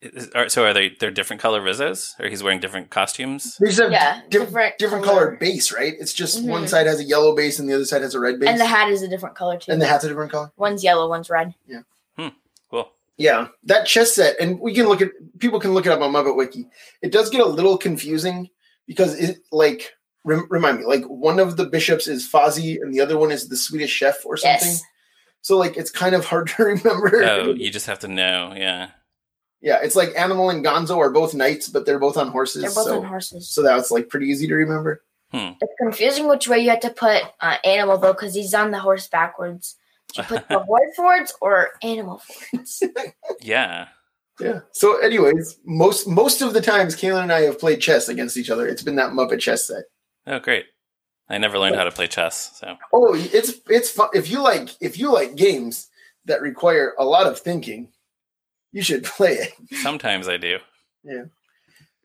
is- 0.00 0.30
are, 0.34 0.48
so 0.48 0.64
are 0.64 0.72
they? 0.72 0.90
They're 0.90 1.10
different 1.10 1.42
color 1.42 1.60
Rizzos, 1.60 2.18
or 2.20 2.28
he's 2.28 2.42
wearing 2.42 2.60
different 2.60 2.88
costumes? 2.90 3.56
They 3.58 3.66
just 3.66 3.80
have 3.80 3.90
Yeah, 3.90 4.20
diff- 4.28 4.46
different 4.46 4.78
different, 4.78 5.04
color. 5.04 5.18
colored 5.26 5.38
base, 5.40 5.72
right? 5.72 5.94
It's 5.98 6.12
just 6.12 6.44
one 6.44 6.64
Mhm. 6.64 6.68
side 6.68 6.86
has 6.86 7.00
a 7.00 7.04
yellow 7.04 7.34
base 7.34 7.58
and 7.58 7.68
the 7.68 7.74
other 7.74 7.84
side 7.84 8.02
has 8.02 8.14
a 8.14 8.20
red 8.20 8.38
base. 8.38 8.48
And 8.48 8.60
the 8.60 8.66
hat 8.66 8.90
is 8.90 9.02
a 9.02 9.08
different 9.08 9.34
color 9.34 9.58
too. 9.58 9.72
and 9.72 9.82
the 9.82 9.86
hat's 9.86 10.04
a 10.04 10.08
different 10.08 10.30
color. 10.30 10.52
one's 10.56 10.84
yellow, 10.84 11.08
one's 11.08 11.28
red. 11.28 11.54
Yeah. 11.66 11.80
Cool. 12.70 12.92
Yeah, 13.16 13.48
that 13.64 13.86
chess 13.86 14.14
set, 14.14 14.36
and 14.38 14.60
we 14.60 14.72
can 14.74 14.86
look 14.86 15.00
at 15.02 15.10
people 15.40 15.58
can 15.58 15.74
look 15.74 15.86
it 15.86 15.90
up 15.90 16.00
on 16.00 16.12
Muppet 16.12 16.36
Wiki. 16.36 16.68
It 17.02 17.10
does 17.10 17.30
get 17.30 17.40
a 17.40 17.46
little 17.46 17.76
confusing 17.78 18.50
because 18.86 19.14
it 19.18 19.38
like 19.50 19.94
rem- 20.24 20.46
remind 20.50 20.78
me 20.78 20.84
like 20.84 21.04
one 21.04 21.38
of 21.38 21.56
the 21.56 21.66
bishops 21.66 22.06
is 22.06 22.28
Fozzie 22.28 22.80
and 22.80 22.92
the 22.92 23.00
other 23.00 23.18
one 23.18 23.30
is 23.30 23.48
the 23.48 23.56
Swedish 23.56 23.90
chef 23.92 24.24
or 24.24 24.36
something. 24.36 24.68
Yes. 24.68 24.82
So 25.42 25.56
like 25.56 25.76
it's 25.76 25.90
kind 25.90 26.14
of 26.14 26.24
hard 26.24 26.48
to 26.56 26.62
remember. 26.64 27.22
Oh, 27.22 27.52
you 27.52 27.70
just 27.70 27.86
have 27.86 28.00
to 28.00 28.08
know. 28.08 28.52
Yeah. 28.56 28.90
yeah, 29.60 29.78
it's 29.82 29.96
like 29.96 30.10
Animal 30.16 30.50
and 30.50 30.64
Gonzo 30.64 30.98
are 30.98 31.10
both 31.10 31.34
knights, 31.34 31.68
but 31.68 31.86
they're 31.86 31.98
both 31.98 32.16
on 32.16 32.28
horses. 32.28 32.62
They're 32.62 32.70
both 32.74 32.86
so, 32.86 33.00
on 33.00 33.06
horses. 33.06 33.48
so 33.50 33.62
that's 33.62 33.90
like 33.90 34.08
pretty 34.08 34.26
easy 34.26 34.46
to 34.46 34.54
remember. 34.54 35.02
It's 35.32 35.74
confusing 35.78 36.26
which 36.26 36.48
way 36.48 36.58
you 36.60 36.70
have 36.70 36.80
to 36.80 36.90
put 36.90 37.22
uh, 37.40 37.56
animal 37.62 37.98
though, 37.98 38.14
because 38.14 38.34
he's 38.34 38.54
on 38.54 38.70
the 38.70 38.78
horse 38.78 39.08
backwards. 39.08 39.76
Should 40.14 40.30
you 40.30 40.36
put 40.38 40.48
the 40.48 40.60
horse 40.60 40.96
forwards 40.96 41.34
or 41.40 41.68
animal 41.82 42.18
forwards? 42.18 42.82
Yeah. 43.42 43.88
Yeah. 44.40 44.60
So, 44.72 44.98
anyways, 44.98 45.58
most 45.64 46.06
most 46.06 46.40
of 46.42 46.54
the 46.54 46.60
times 46.60 46.94
Kaylin 46.96 47.24
and 47.24 47.32
I 47.32 47.42
have 47.42 47.58
played 47.58 47.80
chess 47.80 48.08
against 48.08 48.36
each 48.36 48.50
other. 48.50 48.66
It's 48.66 48.82
been 48.82 48.96
that 48.96 49.12
Muppet 49.12 49.40
chess 49.40 49.66
set. 49.66 49.84
Oh, 50.28 50.38
great. 50.38 50.66
I 51.28 51.38
never 51.38 51.58
learned 51.58 51.76
how 51.76 51.84
to 51.84 51.90
play 51.90 52.06
chess, 52.06 52.58
so 52.58 52.76
Oh, 52.92 53.14
it's 53.14 53.52
it's 53.68 53.90
fun. 53.90 54.08
If 54.14 54.30
you 54.30 54.40
like 54.42 54.70
if 54.80 54.98
you 54.98 55.12
like 55.12 55.34
games 55.36 55.88
that 56.24 56.40
require 56.40 56.94
a 56.98 57.04
lot 57.04 57.26
of 57.26 57.38
thinking, 57.38 57.88
you 58.72 58.82
should 58.82 59.04
play 59.16 59.32
it. 59.34 59.52
sometimes 59.82 60.28
I 60.28 60.36
do. 60.38 60.58
Yeah. 61.04 61.24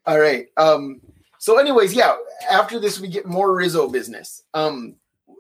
All 0.06 0.20
right. 0.20 0.48
Um. 0.58 1.00
So, 1.40 1.58
anyways, 1.58 1.94
yeah. 1.94 2.16
After 2.50 2.80
this, 2.80 3.00
we 3.00 3.08
get 3.08 3.26
more 3.26 3.54
Rizzo 3.56 3.88
business. 3.90 4.44
Um, 4.54 4.96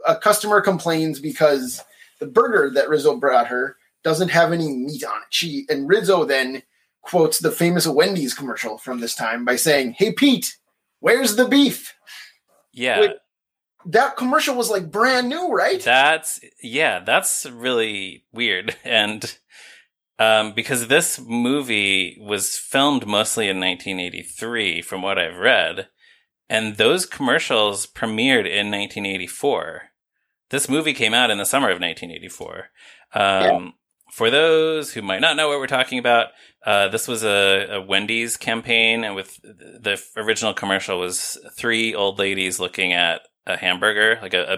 a 0.08 0.15
customer 0.17 0.60
complains 0.62 1.19
because 1.19 1.82
the 2.19 2.26
burger 2.26 2.69
that 2.74 2.89
Rizzo 2.89 3.17
brought 3.17 3.48
her 3.48 3.78
doesn't 4.04 4.30
have 4.30 4.52
any 4.54 4.67
meat 4.69 5.04
on 5.04 5.17
it. 5.17 5.28
She 5.30 5.65
and 5.69 5.88
Rizzo 5.89 6.24
then 6.26 6.63
quotes 7.02 7.39
the 7.39 7.52
famous 7.52 7.86
Wendy's 7.88 8.34
commercial 8.34 8.78
from 8.78 9.02
this 9.02 9.15
time 9.15 9.43
by 9.43 9.58
saying, 9.58 9.93
"Hey 9.98 10.13
Pete, 10.13 10.56
where's 11.02 11.36
the 11.36 11.48
beef?" 11.50 11.93
Yeah. 12.74 13.14
That 13.86 14.18
commercial 14.18 14.56
was 14.56 14.70
like 14.70 14.92
brand 14.92 15.30
new, 15.30 15.52
right? 15.52 15.82
That's 15.82 16.40
yeah, 16.62 17.00
that's 17.00 17.46
really 17.46 18.26
weird. 18.32 18.76
And 18.86 19.38
um, 20.20 20.54
because 20.54 20.88
this 20.88 21.20
movie 21.20 22.18
was 22.20 22.58
filmed 22.58 23.08
mostly 23.08 23.50
in 23.50 23.60
1983, 23.60 24.82
from 24.82 25.02
what 25.02 25.18
I've 25.18 25.38
read, 25.38 25.90
and 26.48 26.78
those 26.78 27.06
commercials 27.06 27.88
premiered 27.88 28.46
in 28.46 28.70
1984. 28.70 29.90
This 30.50 30.70
movie 30.70 30.94
came 30.94 31.14
out 31.14 31.32
in 31.32 31.40
the 31.40 31.46
summer 31.46 31.70
of 31.70 31.82
1984. 31.82 32.70
Um, 33.14 33.74
For 34.13 34.30
those 34.30 34.93
who 34.93 35.02
might 35.02 35.21
not 35.21 35.36
know 35.38 35.49
what 35.49 35.58
we're 35.58 35.65
talking 35.65 35.97
about, 35.97 36.28
uh, 36.63 36.88
this 36.89 37.08
was 37.08 37.23
a, 37.23 37.65
a 37.71 37.82
Wendy's 37.82 38.38
campaign, 38.38 39.04
and 39.04 39.15
with 39.15 39.41
the 39.41 39.99
original 40.15 40.54
commercial 40.54 40.99
was 40.99 41.39
three 41.58 41.95
old 41.95 42.19
ladies 42.19 42.60
looking 42.60 42.93
at 42.93 43.21
a 43.47 43.58
hamburger, 43.58 44.19
like 44.21 44.36
a, 44.36 44.54
a, 44.54 44.58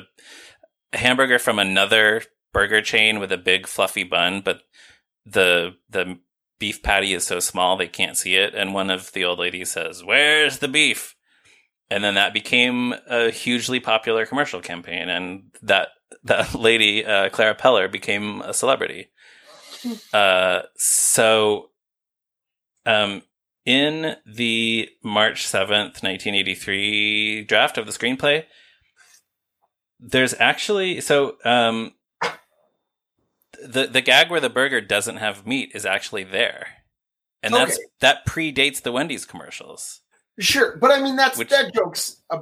a 0.91 0.97
hamburger 0.97 1.39
from 1.39 1.57
another 1.57 2.23
burger 2.51 2.81
chain 2.81 3.21
with 3.21 3.31
a 3.31 3.37
big 3.37 3.65
fluffy 3.65 4.03
bun, 4.03 4.41
but 4.41 4.63
the 5.25 5.75
the 5.89 6.19
beef 6.59 6.83
patty 6.83 7.13
is 7.13 7.25
so 7.25 7.39
small 7.39 7.77
they 7.77 7.87
can't 7.87 8.17
see 8.17 8.35
it. 8.35 8.53
And 8.53 8.73
one 8.73 8.89
of 8.89 9.13
the 9.13 9.23
old 9.23 9.39
ladies 9.39 9.71
says, 9.71 10.03
"Where's 10.03 10.59
the 10.59 10.67
beef?" 10.67 11.15
And 11.89 12.03
then 12.03 12.15
that 12.15 12.33
became 12.33 12.93
a 13.07 13.31
hugely 13.31 13.79
popular 13.79 14.25
commercial 14.25 14.59
campaign, 14.59 15.07
and 15.07 15.43
that 15.61 15.87
that 16.25 16.53
lady 16.55 17.05
uh, 17.05 17.29
Clara 17.29 17.55
Peller 17.55 17.89
became 17.89 18.41
a 18.41 18.53
celebrity. 18.53 19.07
Uh, 20.13 20.61
so, 20.75 21.69
um, 22.85 23.21
in 23.65 24.15
the 24.25 24.89
March 25.03 25.45
seventh, 25.45 26.03
nineteen 26.03 26.35
eighty 26.35 26.55
three 26.55 27.43
draft 27.43 27.77
of 27.77 27.85
the 27.85 27.91
screenplay, 27.91 28.45
there's 29.99 30.33
actually 30.39 31.01
so 31.01 31.37
um, 31.45 31.93
the 33.63 33.87
the 33.87 34.01
gag 34.01 34.29
where 34.29 34.39
the 34.41 34.49
burger 34.49 34.81
doesn't 34.81 35.17
have 35.17 35.47
meat 35.47 35.71
is 35.73 35.85
actually 35.85 36.23
there, 36.23 36.67
and 37.41 37.53
that's 37.53 37.79
that 38.01 38.25
predates 38.27 38.81
the 38.81 38.91
Wendy's 38.91 39.25
commercials. 39.25 40.01
Sure, 40.39 40.77
but 40.77 40.91
I 40.91 41.01
mean 41.01 41.15
that's 41.15 41.37
Which- 41.37 41.49
that 41.49 41.73
joke's. 41.73 42.21
uh, 42.29 42.39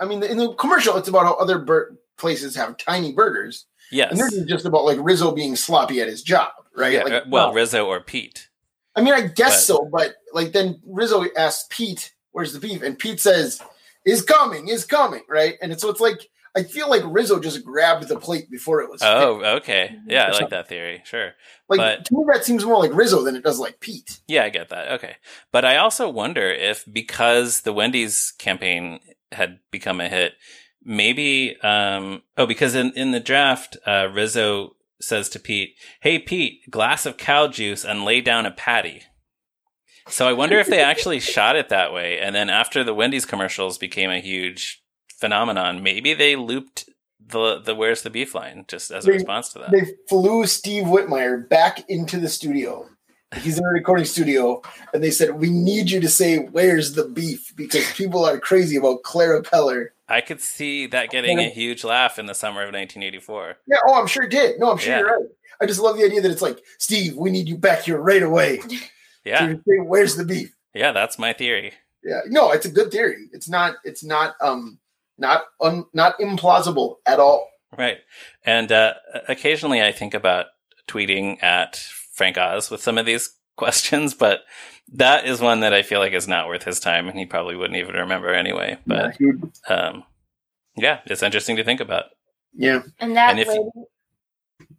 I 0.00 0.04
mean, 0.04 0.22
in 0.22 0.36
the 0.36 0.54
commercial, 0.54 0.96
it's 0.98 1.08
about 1.08 1.24
how 1.24 1.34
other 1.34 1.58
bur- 1.58 1.96
places 2.18 2.54
have 2.56 2.76
tiny 2.76 3.12
burgers, 3.12 3.64
Yes, 3.90 4.12
and 4.12 4.20
this 4.20 4.32
is 4.32 4.46
just 4.46 4.64
about 4.66 4.84
like 4.84 4.98
Rizzo 5.00 5.32
being 5.32 5.56
sloppy 5.56 6.00
at 6.00 6.08
his 6.08 6.22
job, 6.22 6.52
right? 6.76 6.92
yeah, 6.92 7.02
like, 7.02 7.12
uh, 7.12 7.20
well, 7.28 7.52
Rizzo 7.52 7.86
or 7.86 8.00
Pete. 8.00 8.48
I 8.96 9.02
mean, 9.02 9.14
I 9.14 9.22
guess 9.22 9.66
but- 9.66 9.74
so, 9.74 9.88
but 9.92 10.14
like 10.32 10.52
then 10.52 10.80
Rizzo 10.86 11.24
asks 11.36 11.66
Pete, 11.70 12.12
"Where's 12.32 12.52
the 12.52 12.60
beef?" 12.60 12.82
and 12.82 12.98
Pete 12.98 13.20
says, 13.20 13.60
"Is 14.04 14.22
coming, 14.22 14.68
is 14.68 14.84
coming," 14.84 15.22
right? 15.28 15.54
And 15.62 15.72
it's 15.72 15.82
so 15.82 15.90
it's 15.90 16.00
like 16.00 16.28
I 16.56 16.64
feel 16.64 16.90
like 16.90 17.02
Rizzo 17.04 17.38
just 17.38 17.64
grabbed 17.64 18.08
the 18.08 18.18
plate 18.18 18.50
before 18.50 18.80
it 18.82 18.90
was. 18.90 19.00
Oh, 19.02 19.36
picked. 19.36 19.46
okay, 19.62 19.96
yeah, 20.06 20.24
I 20.26 20.30
like 20.32 20.50
that 20.50 20.68
theory. 20.68 21.02
Sure. 21.04 21.32
like 21.68 21.78
but- 21.78 22.04
to 22.06 22.14
me 22.16 22.24
that 22.32 22.44
seems 22.44 22.64
more 22.64 22.78
like 22.78 22.92
Rizzo 22.92 23.22
than 23.22 23.36
it 23.36 23.44
does 23.44 23.58
like 23.60 23.78
Pete. 23.80 24.18
Yeah, 24.26 24.44
I 24.44 24.48
get 24.50 24.68
that. 24.70 24.90
Okay. 24.92 25.16
But 25.52 25.64
I 25.64 25.76
also 25.76 26.08
wonder 26.08 26.50
if 26.50 26.84
because 26.92 27.60
the 27.60 27.72
Wendy's 27.72 28.32
campaign 28.38 28.98
had 29.30 29.60
become 29.70 30.00
a 30.00 30.08
hit, 30.08 30.32
maybe 30.82 31.56
um 31.62 32.22
oh 32.36 32.46
because 32.46 32.74
in 32.74 32.92
in 32.92 33.10
the 33.12 33.20
draft 33.20 33.76
uh 33.86 34.08
Rizzo 34.12 34.76
says 35.00 35.28
to 35.30 35.38
Pete, 35.40 35.74
"Hey 36.02 36.18
Pete, 36.18 36.70
glass 36.70 37.06
of 37.06 37.16
cow 37.16 37.48
juice 37.48 37.84
and 37.84 38.04
lay 38.04 38.20
down 38.20 38.46
a 38.46 38.50
patty." 38.50 39.02
So 40.08 40.26
I 40.28 40.32
wonder 40.32 40.58
if 40.58 40.66
they 40.66 40.82
actually 40.82 41.20
shot 41.34 41.56
it 41.56 41.68
that 41.68 41.92
way 41.92 42.18
and 42.18 42.34
then 42.34 42.50
after 42.50 42.82
the 42.84 42.94
Wendy's 42.94 43.26
commercials 43.26 43.78
became 43.78 44.10
a 44.10 44.20
huge 44.20 44.82
phenomenon, 45.18 45.82
maybe 45.82 46.14
they 46.14 46.36
looped 46.36 46.88
the 47.24 47.60
the 47.60 47.74
where's 47.74 48.02
the 48.02 48.10
beef 48.10 48.34
line 48.34 48.64
just 48.68 48.90
as 48.90 49.04
a 49.04 49.06
They- 49.08 49.12
response 49.14 49.50
to 49.52 49.58
that. 49.60 49.70
They 49.70 49.86
flew 50.08 50.46
Steve 50.46 50.84
Whitmire 50.84 51.48
back 51.48 51.88
into 51.88 52.18
the 52.18 52.28
studio. 52.28 52.88
He's 53.42 53.58
in 53.58 53.64
a 53.64 53.68
recording 53.68 54.06
studio, 54.06 54.60
and 54.92 55.04
they 55.04 55.12
said, 55.12 55.38
"We 55.38 55.50
need 55.50 55.88
you 55.90 56.00
to 56.00 56.08
say 56.08 56.38
where's 56.38 56.94
the 56.94 57.04
beef 57.04 57.52
because 57.54 57.88
people 57.92 58.24
are 58.24 58.40
crazy 58.40 58.74
about 58.76 59.04
Clara 59.04 59.40
Peller." 59.40 59.90
I 60.10 60.20
could 60.20 60.40
see 60.40 60.86
that 60.88 61.10
getting 61.10 61.38
a 61.38 61.48
huge 61.48 61.84
laugh 61.84 62.18
in 62.18 62.26
the 62.26 62.34
summer 62.34 62.60
of 62.62 62.66
1984. 62.74 63.56
Yeah, 63.66 63.76
oh, 63.86 63.94
I'm 64.00 64.06
sure 64.06 64.24
it 64.24 64.30
did. 64.30 64.58
No, 64.58 64.70
I'm 64.72 64.78
sure 64.78 64.92
Yeah. 64.92 64.98
you're 65.00 65.16
right. 65.18 65.28
I 65.62 65.66
just 65.66 65.80
love 65.80 65.96
the 65.96 66.04
idea 66.04 66.20
that 66.22 66.30
it's 66.30 66.42
like, 66.42 66.58
Steve, 66.78 67.16
we 67.16 67.30
need 67.30 67.48
you 67.48 67.56
back 67.56 67.82
here 67.82 67.98
right 68.00 68.22
away. 68.22 68.60
Yeah. 69.22 69.52
Say, 69.52 69.76
where's 69.76 70.16
the 70.16 70.24
beef? 70.24 70.56
Yeah, 70.74 70.92
that's 70.92 71.18
my 71.18 71.34
theory. 71.34 71.74
Yeah, 72.02 72.20
no, 72.26 72.52
it's 72.52 72.64
a 72.64 72.70
good 72.70 72.90
theory. 72.90 73.28
It's 73.34 73.50
not. 73.50 73.74
It's 73.84 74.02
not. 74.02 74.34
Um, 74.40 74.78
not 75.18 75.44
un, 75.60 75.84
not 75.92 76.18
implausible 76.18 76.96
at 77.04 77.20
all. 77.20 77.46
Right. 77.76 77.98
And 78.46 78.72
uh, 78.72 78.94
occasionally 79.28 79.82
I 79.82 79.92
think 79.92 80.14
about 80.14 80.46
tweeting 80.88 81.42
at 81.42 81.76
Frank 81.76 82.38
Oz 82.38 82.70
with 82.70 82.80
some 82.82 82.96
of 82.96 83.04
these 83.04 83.28
questions, 83.60 84.14
but 84.14 84.40
that 84.94 85.24
is 85.26 85.40
one 85.40 85.60
that 85.60 85.72
I 85.72 85.82
feel 85.82 86.00
like 86.00 86.12
is 86.12 86.26
not 86.28 86.48
worth 86.48 86.64
his 86.64 86.80
time 86.80 87.08
and 87.08 87.18
he 87.18 87.24
probably 87.26 87.54
wouldn't 87.56 87.78
even 87.78 87.94
remember 87.94 88.34
anyway. 88.34 88.76
But 88.86 89.16
yeah, 89.20 89.32
um, 89.68 90.02
yeah, 90.76 91.00
it's 91.06 91.22
interesting 91.22 91.56
to 91.56 91.64
think 91.64 91.80
about. 91.80 92.06
yeah. 92.54 92.82
And 92.98 93.16
that 93.16 93.30
And 93.30 93.38
if- 93.40 93.48
lady, 93.48 93.68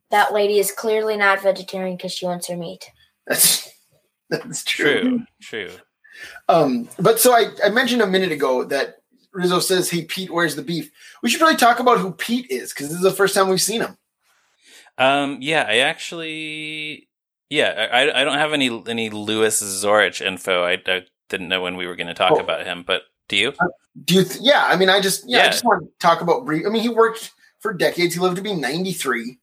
that 0.09 0.33
lady 0.33 0.59
is 0.59 0.71
clearly 0.73 1.15
not 1.15 1.41
vegetarian 1.41 1.95
because 1.95 2.11
she 2.11 2.25
wants 2.25 2.47
her 2.49 2.57
meat. 2.57 2.89
that's 3.27 3.69
that's 4.29 4.63
true. 4.65 5.23
True. 5.41 5.67
True. 5.69 5.71
Um, 6.49 6.89
but 6.99 7.19
so 7.19 7.33
I, 7.33 7.45
I 7.65 7.69
mentioned 7.69 8.01
a 8.01 8.07
minute 8.07 8.31
ago 8.33 8.65
that 8.65 8.95
Rizzo 9.33 9.59
says, 9.59 9.89
"Hey 9.89 10.03
Pete, 10.03 10.29
where's 10.29 10.55
the 10.57 10.61
beef?" 10.61 10.91
We 11.23 11.29
should 11.29 11.39
really 11.41 11.55
talk 11.55 11.79
about 11.79 11.99
who 11.99 12.11
Pete 12.11 12.47
is 12.51 12.73
because 12.73 12.89
this 12.89 12.97
is 12.97 13.03
the 13.03 13.11
first 13.11 13.33
time 13.33 13.47
we've 13.47 13.61
seen 13.61 13.79
him. 13.81 13.97
Um, 14.97 15.37
yeah, 15.41 15.65
I 15.67 15.77
actually, 15.79 17.07
yeah, 17.51 17.87
I, 17.91 18.21
I 18.21 18.23
don't 18.23 18.37
have 18.37 18.53
any 18.53 18.83
any 18.87 19.09
Louis 19.11 19.61
Zorich 19.61 20.25
info. 20.25 20.63
I, 20.63 20.81
I 20.87 21.03
didn't 21.29 21.49
know 21.49 21.61
when 21.61 21.75
we 21.75 21.85
were 21.85 21.95
going 21.95 22.07
to 22.07 22.13
talk 22.13 22.31
Oh. 22.31 22.39
about 22.39 22.65
him, 22.65 22.83
but 22.87 23.03
do 23.27 23.35
you? 23.35 23.53
Do 24.05 24.15
you? 24.15 24.23
Th- 24.23 24.39
yeah, 24.41 24.65
I 24.65 24.75
mean, 24.77 24.89
I 24.89 24.99
just 25.01 25.29
yeah, 25.29 25.43
I 25.43 25.47
just 25.47 25.63
want 25.65 25.83
to 25.83 25.89
talk 25.99 26.21
about 26.21 26.45
brief. 26.45 26.65
I 26.65 26.69
mean, 26.69 26.81
he 26.81 26.89
worked 26.89 27.31
for 27.59 27.73
decades. 27.73 28.13
He 28.15 28.19
lived 28.19 28.37
to 28.37 28.41
be 28.41 28.55
ninety 28.55 28.93
three. 28.93 29.37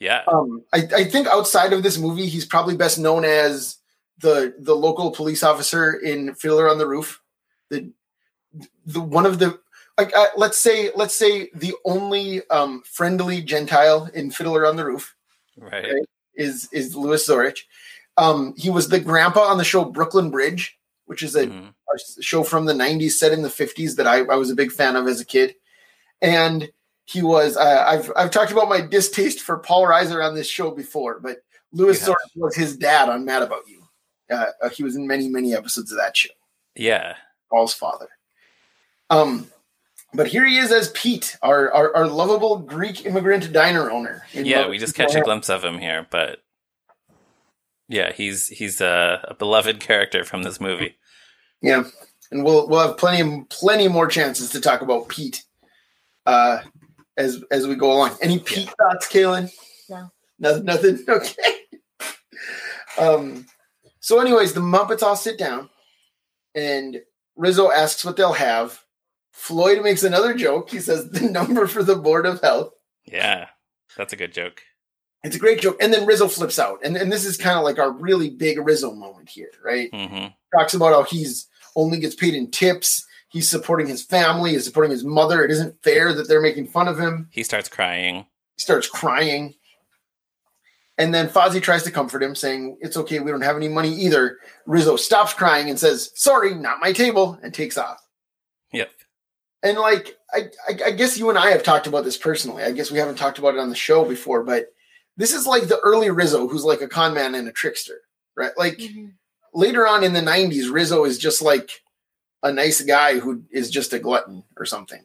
Yeah. 0.00 0.22
Um, 0.26 0.64
I, 0.72 0.88
I 0.96 1.04
think 1.04 1.28
outside 1.28 1.72
of 1.72 1.84
this 1.84 1.96
movie, 1.96 2.26
he's 2.26 2.44
probably 2.44 2.76
best 2.76 2.98
known 2.98 3.24
as 3.24 3.78
the 4.18 4.54
the 4.58 4.74
local 4.74 5.12
police 5.12 5.42
officer 5.44 5.94
in 5.94 6.34
Fiddler 6.34 6.68
on 6.68 6.78
the 6.78 6.86
Roof. 6.88 7.20
The 7.70 7.90
the 8.84 9.00
one 9.00 9.24
of 9.26 9.38
the 9.38 9.58
like 9.98 10.12
uh, 10.16 10.26
let's 10.36 10.58
say 10.58 10.90
let's 10.96 11.14
say 11.14 11.50
the 11.54 11.74
only 11.84 12.42
um, 12.50 12.82
friendly 12.84 13.40
Gentile 13.40 14.10
in 14.14 14.30
Fiddler 14.32 14.66
on 14.66 14.74
the 14.76 14.84
Roof 14.84 15.14
Right. 15.56 15.84
Okay. 15.84 16.00
Is 16.34 16.68
is 16.72 16.94
Louis 16.96 17.26
Zorich. 17.26 17.60
Um, 18.16 18.54
he 18.56 18.70
was 18.70 18.88
the 18.88 19.00
grandpa 19.00 19.40
on 19.42 19.58
the 19.58 19.64
show 19.64 19.84
Brooklyn 19.84 20.30
Bridge, 20.30 20.78
which 21.06 21.22
is 21.22 21.34
a, 21.34 21.46
Mhm. 21.46 21.74
a 22.18 22.22
show 22.22 22.42
from 22.42 22.66
the 22.66 22.74
'90s 22.74 23.12
set 23.18 23.32
in 23.32 23.42
the 23.42 23.48
'50s 23.48 23.96
that 23.96 24.06
I, 24.06 24.18
I 24.18 24.36
was 24.36 24.50
a 24.50 24.54
big 24.54 24.72
fan 24.72 24.96
of 24.96 25.06
as 25.08 25.20
a 25.20 25.24
kid. 25.24 25.54
And 26.20 26.70
he 27.04 27.22
was 27.22 27.56
uh, 27.56 27.84
I've 27.86 28.12
I've 28.16 28.30
talked 28.30 28.52
about 28.52 28.68
my 28.68 28.80
distaste 28.80 29.40
for 29.40 29.58
Paul 29.58 29.84
Reiser 29.86 30.24
on 30.24 30.34
this 30.34 30.48
show 30.48 30.70
before, 30.70 31.18
but 31.20 31.38
Louis. 31.72 32.00
Zorich 32.00 32.14
was 32.36 32.54
his 32.54 32.76
dad 32.76 33.08
on 33.08 33.24
Mad 33.24 33.42
About 33.42 33.66
You. 33.66 33.82
Uh, 34.30 34.46
uh, 34.62 34.68
he 34.68 34.82
was 34.84 34.94
in 34.94 35.06
many 35.06 35.28
many 35.28 35.54
episodes 35.54 35.90
of 35.90 35.98
that 35.98 36.16
show. 36.16 36.30
Yeah. 36.76 37.16
Paul's 37.50 37.74
father. 37.74 38.08
Um, 39.10 39.50
but 40.14 40.26
here 40.26 40.44
he 40.44 40.58
is 40.58 40.70
as 40.72 40.90
Pete, 40.90 41.36
our 41.42 41.72
our, 41.72 41.96
our 41.96 42.06
lovable 42.06 42.58
Greek 42.58 43.06
immigrant 43.06 43.52
diner 43.52 43.90
owner. 43.90 44.24
Yeah, 44.32 44.68
we 44.68 44.78
just 44.78 44.94
catch 44.94 45.14
a 45.14 45.20
glimpse 45.22 45.48
of 45.48 45.64
him 45.64 45.78
here, 45.78 46.06
but 46.10 46.42
yeah, 47.88 48.12
he's 48.12 48.48
he's 48.48 48.80
a, 48.80 49.24
a 49.28 49.34
beloved 49.34 49.80
character 49.80 50.24
from 50.24 50.42
this 50.42 50.60
movie. 50.60 50.96
Yeah, 51.60 51.84
and 52.30 52.44
we'll 52.44 52.68
we'll 52.68 52.86
have 52.86 52.98
plenty 52.98 53.44
plenty 53.50 53.88
more 53.88 54.06
chances 54.06 54.50
to 54.50 54.60
talk 54.60 54.80
about 54.82 55.08
Pete 55.08 55.44
uh, 56.26 56.58
as 57.16 57.42
as 57.50 57.66
we 57.66 57.74
go 57.74 57.92
along. 57.92 58.16
Any 58.20 58.38
Pete 58.38 58.70
thoughts, 58.78 59.08
Kaylin? 59.08 59.50
No. 59.88 60.10
nothing. 60.38 60.64
Nothing. 60.64 60.98
Okay. 61.08 61.54
um. 62.98 63.46
So, 64.00 64.20
anyways, 64.20 64.52
the 64.52 64.60
Muppets 64.60 65.02
all 65.02 65.14
sit 65.16 65.38
down, 65.38 65.70
and 66.54 67.00
Rizzo 67.36 67.70
asks 67.70 68.04
what 68.04 68.16
they'll 68.16 68.32
have. 68.32 68.82
Floyd 69.32 69.82
makes 69.82 70.02
another 70.02 70.34
joke. 70.34 70.70
He 70.70 70.80
says 70.80 71.10
the 71.10 71.28
number 71.28 71.66
for 71.66 71.82
the 71.82 71.96
board 71.96 72.26
of 72.26 72.40
health. 72.40 72.72
Yeah, 73.04 73.48
that's 73.96 74.12
a 74.12 74.16
good 74.16 74.32
joke. 74.32 74.62
It's 75.24 75.36
a 75.36 75.38
great 75.38 75.60
joke, 75.60 75.76
and 75.80 75.92
then 75.92 76.06
Rizzo 76.06 76.28
flips 76.28 76.58
out, 76.58 76.80
and 76.84 76.96
and 76.96 77.10
this 77.10 77.24
is 77.24 77.36
kind 77.36 77.56
of 77.58 77.64
like 77.64 77.78
our 77.78 77.92
really 77.92 78.30
big 78.30 78.58
Rizzo 78.58 78.92
moment 78.92 79.28
here, 79.28 79.50
right? 79.64 79.88
hmm 79.92 80.26
talks 80.54 80.74
about 80.74 80.92
how 80.92 81.02
he's 81.02 81.48
only 81.76 81.98
gets 81.98 82.14
paid 82.14 82.34
in 82.34 82.50
tips. 82.50 83.06
He's 83.30 83.48
supporting 83.48 83.86
his 83.86 84.02
family. 84.02 84.50
He's 84.50 84.66
supporting 84.66 84.90
his 84.90 85.02
mother. 85.04 85.42
It 85.42 85.50
isn't 85.50 85.82
fair 85.82 86.12
that 86.12 86.28
they're 86.28 86.42
making 86.42 86.66
fun 86.66 86.88
of 86.88 87.00
him. 87.00 87.28
He 87.30 87.42
starts 87.42 87.70
crying. 87.70 88.26
He 88.56 88.62
starts 88.62 88.86
crying. 88.86 89.54
And 90.98 91.14
then 91.14 91.28
Fozzie 91.28 91.62
tries 91.62 91.84
to 91.84 91.90
comfort 91.90 92.22
him, 92.22 92.34
saying, 92.34 92.76
It's 92.82 92.98
okay, 92.98 93.20
we 93.20 93.30
don't 93.30 93.40
have 93.40 93.56
any 93.56 93.68
money 93.68 93.94
either. 93.94 94.36
Rizzo 94.66 94.96
stops 94.96 95.32
crying 95.32 95.70
and 95.70 95.78
says, 95.78 96.10
Sorry, 96.14 96.54
not 96.54 96.80
my 96.80 96.92
table, 96.92 97.38
and 97.42 97.54
takes 97.54 97.78
off. 97.78 98.01
Yep. 99.62 99.70
And 99.70 99.78
like, 99.78 100.16
I, 100.32 100.50
I, 100.68 100.88
I 100.88 100.90
guess 100.92 101.18
you 101.18 101.28
and 101.28 101.38
I 101.38 101.50
have 101.50 101.62
talked 101.62 101.86
about 101.86 102.04
this 102.04 102.16
personally. 102.16 102.62
I 102.62 102.72
guess 102.72 102.90
we 102.90 102.98
haven't 102.98 103.16
talked 103.16 103.38
about 103.38 103.54
it 103.54 103.60
on 103.60 103.70
the 103.70 103.76
show 103.76 104.04
before, 104.04 104.42
but 104.42 104.66
this 105.16 105.32
is 105.32 105.46
like 105.46 105.64
the 105.64 105.80
early 105.80 106.10
Rizzo 106.10 106.48
who's 106.48 106.64
like 106.64 106.80
a 106.80 106.88
con 106.88 107.14
man 107.14 107.34
and 107.34 107.48
a 107.48 107.52
trickster, 107.52 108.00
right? 108.36 108.52
Like, 108.56 108.80
later 109.54 109.86
on 109.86 110.04
in 110.04 110.12
the 110.12 110.20
90s 110.20 110.72
rizzo 110.72 111.04
is 111.04 111.18
just 111.18 111.42
like 111.42 111.70
a 112.42 112.52
nice 112.52 112.80
guy 112.82 113.18
who 113.18 113.44
is 113.50 113.70
just 113.70 113.92
a 113.92 113.98
glutton 113.98 114.44
or 114.56 114.64
something. 114.64 115.04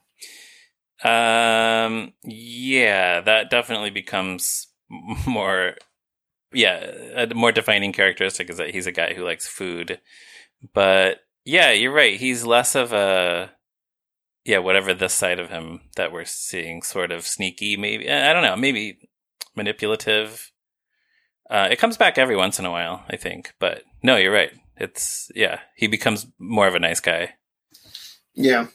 Um, 1.04 2.14
yeah, 2.24 3.22
that 3.22 3.50
definitely 3.50 3.92
becomes 3.92 4.68
more, 5.28 5.76
yeah, 6.52 6.92
a 7.16 7.34
more 7.36 7.52
defining 7.52 7.94
characteristic 7.94 8.50
is 8.50 8.58
that 8.58 8.72
he's 8.72 8.88
a 8.88 8.92
guy 8.92 9.14
who 9.14 9.24
likes 9.24 9.48
food. 9.48 10.00
But 10.74 11.20
yeah, 11.46 11.72
you're 11.72 11.94
right. 11.94 12.20
He's 12.20 12.46
less 12.46 12.76
of 12.76 12.94
a, 12.94 13.52
yeah, 14.48 14.60
whatever 14.60 14.94
this 14.94 15.14
side 15.14 15.40
of 15.40 15.50
him 15.50 15.82
that 15.98 16.12
we're 16.12 16.26
seeing, 16.26 16.82
sort 16.82 17.12
of 17.12 17.28
sneaky, 17.28 17.76
maybe. 17.76 18.10
I 18.10 18.32
don't 18.32 18.44
know, 18.44 18.56
maybe 18.56 18.98
manipulative. 19.56 20.52
Uh, 21.50 21.68
it 21.70 21.80
comes 21.80 21.98
back 21.98 22.18
every 22.18 22.36
once 22.36 22.58
in 22.58 22.66
a 22.66 22.72
while, 22.72 23.04
I 23.10 23.18
think. 23.18 23.54
But 23.60 23.84
no, 24.02 24.16
you're 24.16 24.34
right. 24.34 24.52
It's, 24.78 25.30
yeah, 25.36 25.60
he 25.76 25.88
becomes 25.88 26.28
more 26.40 26.68
of 26.68 26.76
a 26.76 26.80
nice 26.80 27.02
guy. 27.02 27.34
Yeah. 28.34 28.68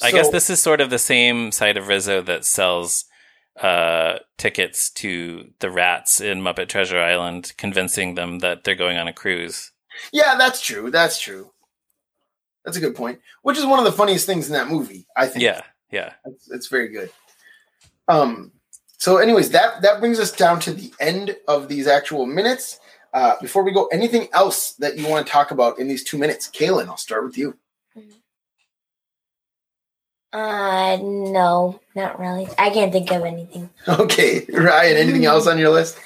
I 0.00 0.10
So- 0.10 0.16
guess 0.16 0.30
this 0.30 0.48
is 0.50 0.60
sort 0.62 0.80
of 0.80 0.90
the 0.90 0.98
same 0.98 1.50
side 1.50 1.76
of 1.76 1.88
Rizzo 1.88 2.22
that 2.22 2.44
sells 2.44 3.04
uh, 3.60 4.18
tickets 4.36 4.90
to 4.90 5.50
the 5.60 5.70
rats 5.70 6.20
in 6.20 6.40
Muppet 6.42 6.68
Treasure 6.68 7.00
Island, 7.00 7.52
convincing 7.56 8.14
them 8.14 8.40
that 8.40 8.62
they're 8.64 8.74
going 8.74 8.98
on 8.98 9.08
a 9.08 9.12
cruise. 9.12 9.72
Yeah, 10.12 10.34
that's 10.36 10.60
true. 10.60 10.90
That's 10.90 11.18
true. 11.18 11.52
That's 12.66 12.76
a 12.76 12.80
good 12.80 12.96
point. 12.96 13.20
Which 13.42 13.56
is 13.56 13.64
one 13.64 13.78
of 13.78 13.86
the 13.86 13.92
funniest 13.92 14.26
things 14.26 14.48
in 14.48 14.52
that 14.52 14.68
movie, 14.68 15.06
I 15.16 15.28
think. 15.28 15.42
Yeah, 15.42 15.62
yeah. 15.90 16.12
It's, 16.26 16.50
it's 16.50 16.66
very 16.66 16.88
good. 16.88 17.10
Um. 18.08 18.52
So, 18.98 19.18
anyways, 19.18 19.50
that 19.50 19.82
that 19.82 20.00
brings 20.00 20.18
us 20.18 20.32
down 20.32 20.58
to 20.60 20.72
the 20.72 20.92
end 21.00 21.36
of 21.48 21.68
these 21.68 21.86
actual 21.86 22.26
minutes. 22.26 22.80
Uh, 23.14 23.34
before 23.40 23.62
we 23.62 23.72
go, 23.72 23.86
anything 23.86 24.28
else 24.34 24.72
that 24.72 24.98
you 24.98 25.08
want 25.08 25.26
to 25.26 25.32
talk 25.32 25.50
about 25.50 25.78
in 25.78 25.88
these 25.88 26.04
two 26.04 26.18
minutes, 26.18 26.50
Kaylin? 26.50 26.88
I'll 26.88 26.96
start 26.98 27.24
with 27.24 27.38
you. 27.38 27.56
Uh, 30.32 30.98
no, 31.00 31.80
not 31.94 32.18
really. 32.18 32.46
I 32.58 32.68
can't 32.70 32.92
think 32.92 33.10
of 33.10 33.22
anything. 33.22 33.70
Okay, 33.88 34.44
Ryan. 34.52 34.96
Anything 34.96 35.24
else 35.24 35.46
on 35.46 35.56
your 35.56 35.70
list? 35.70 35.98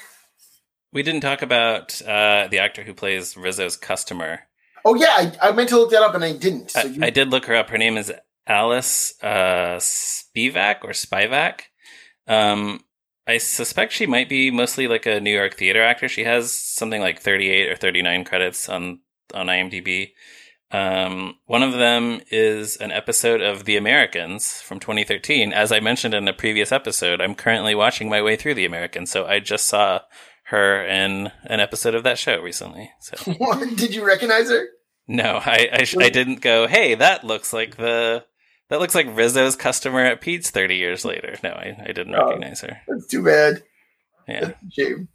We 0.93 1.03
didn't 1.03 1.21
talk 1.21 1.41
about 1.41 2.01
uh, 2.03 2.47
the 2.49 2.59
actor 2.59 2.83
who 2.83 2.93
plays 2.93 3.35
Rizzo's 3.35 3.75
customer. 3.77 4.41
Oh 4.85 4.95
yeah, 4.95 5.33
I, 5.41 5.49
I 5.49 5.51
meant 5.51 5.69
to 5.69 5.77
look 5.77 5.91
that 5.91 6.01
up 6.01 6.15
and 6.15 6.23
I 6.23 6.33
didn't. 6.33 6.71
So 6.71 6.79
I, 6.79 6.83
you, 6.83 7.03
I 7.03 7.09
did 7.09 7.29
look 7.29 7.45
her 7.45 7.55
up. 7.55 7.69
Her 7.69 7.77
name 7.77 7.97
is 7.97 8.11
Alice 8.47 9.13
uh, 9.21 9.77
Spivak 9.77 10.83
or 10.83 10.91
Spivak. 10.91 11.61
Um, 12.27 12.81
I 13.27 13.37
suspect 13.37 13.93
she 13.93 14.05
might 14.05 14.29
be 14.29 14.51
mostly 14.51 14.87
like 14.87 15.05
a 15.05 15.19
New 15.19 15.35
York 15.35 15.55
theater 15.55 15.83
actor. 15.83 16.07
She 16.07 16.23
has 16.23 16.53
something 16.53 17.01
like 17.01 17.21
38 17.21 17.71
or 17.71 17.75
39 17.75 18.23
credits 18.25 18.67
on 18.67 18.99
on 19.33 19.47
IMDb. 19.47 20.11
Um, 20.71 21.35
one 21.45 21.63
of 21.63 21.73
them 21.73 22.21
is 22.31 22.77
an 22.77 22.91
episode 22.91 23.41
of 23.41 23.65
The 23.65 23.75
Americans 23.75 24.61
from 24.61 24.79
2013. 24.79 25.51
As 25.51 25.71
I 25.71 25.81
mentioned 25.81 26.13
in 26.13 26.27
a 26.27 26.33
previous 26.33 26.71
episode, 26.71 27.19
I'm 27.19 27.35
currently 27.35 27.75
watching 27.75 28.09
my 28.09 28.21
way 28.21 28.37
through 28.37 28.55
The 28.55 28.65
Americans, 28.65 29.11
so 29.11 29.25
I 29.25 29.39
just 29.39 29.67
saw 29.67 29.99
her 30.51 30.85
in 30.85 31.31
an 31.45 31.59
episode 31.59 31.95
of 31.95 32.03
that 32.03 32.17
show 32.19 32.39
recently. 32.39 32.91
So 33.01 33.31
What? 33.37 33.75
did 33.75 33.93
you 33.95 34.05
recognize 34.05 34.49
her? 34.49 34.67
no, 35.07 35.39
I 35.43 35.67
I, 35.73 35.85
I 35.99 36.09
didn't 36.09 36.41
go. 36.41 36.67
Hey, 36.67 36.95
that 36.95 37.23
looks 37.23 37.51
like 37.51 37.75
the 37.77 38.23
that 38.69 38.79
looks 38.79 38.95
like 38.95 39.07
Rizzo's 39.15 39.55
customer 39.57 39.99
at 40.01 40.21
Pete's 40.21 40.49
30 40.49 40.77
years 40.77 41.03
later. 41.03 41.35
No, 41.43 41.49
I, 41.49 41.75
I 41.83 41.91
didn't 41.91 42.15
Oh. 42.15 42.27
recognize 42.27 42.61
her. 42.61 42.81
That's 42.87 43.07
too 43.07 43.23
bad. 43.23 43.63
Yeah. 44.27 44.53
Shame. 44.71 45.09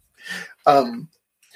Um. 0.65 1.09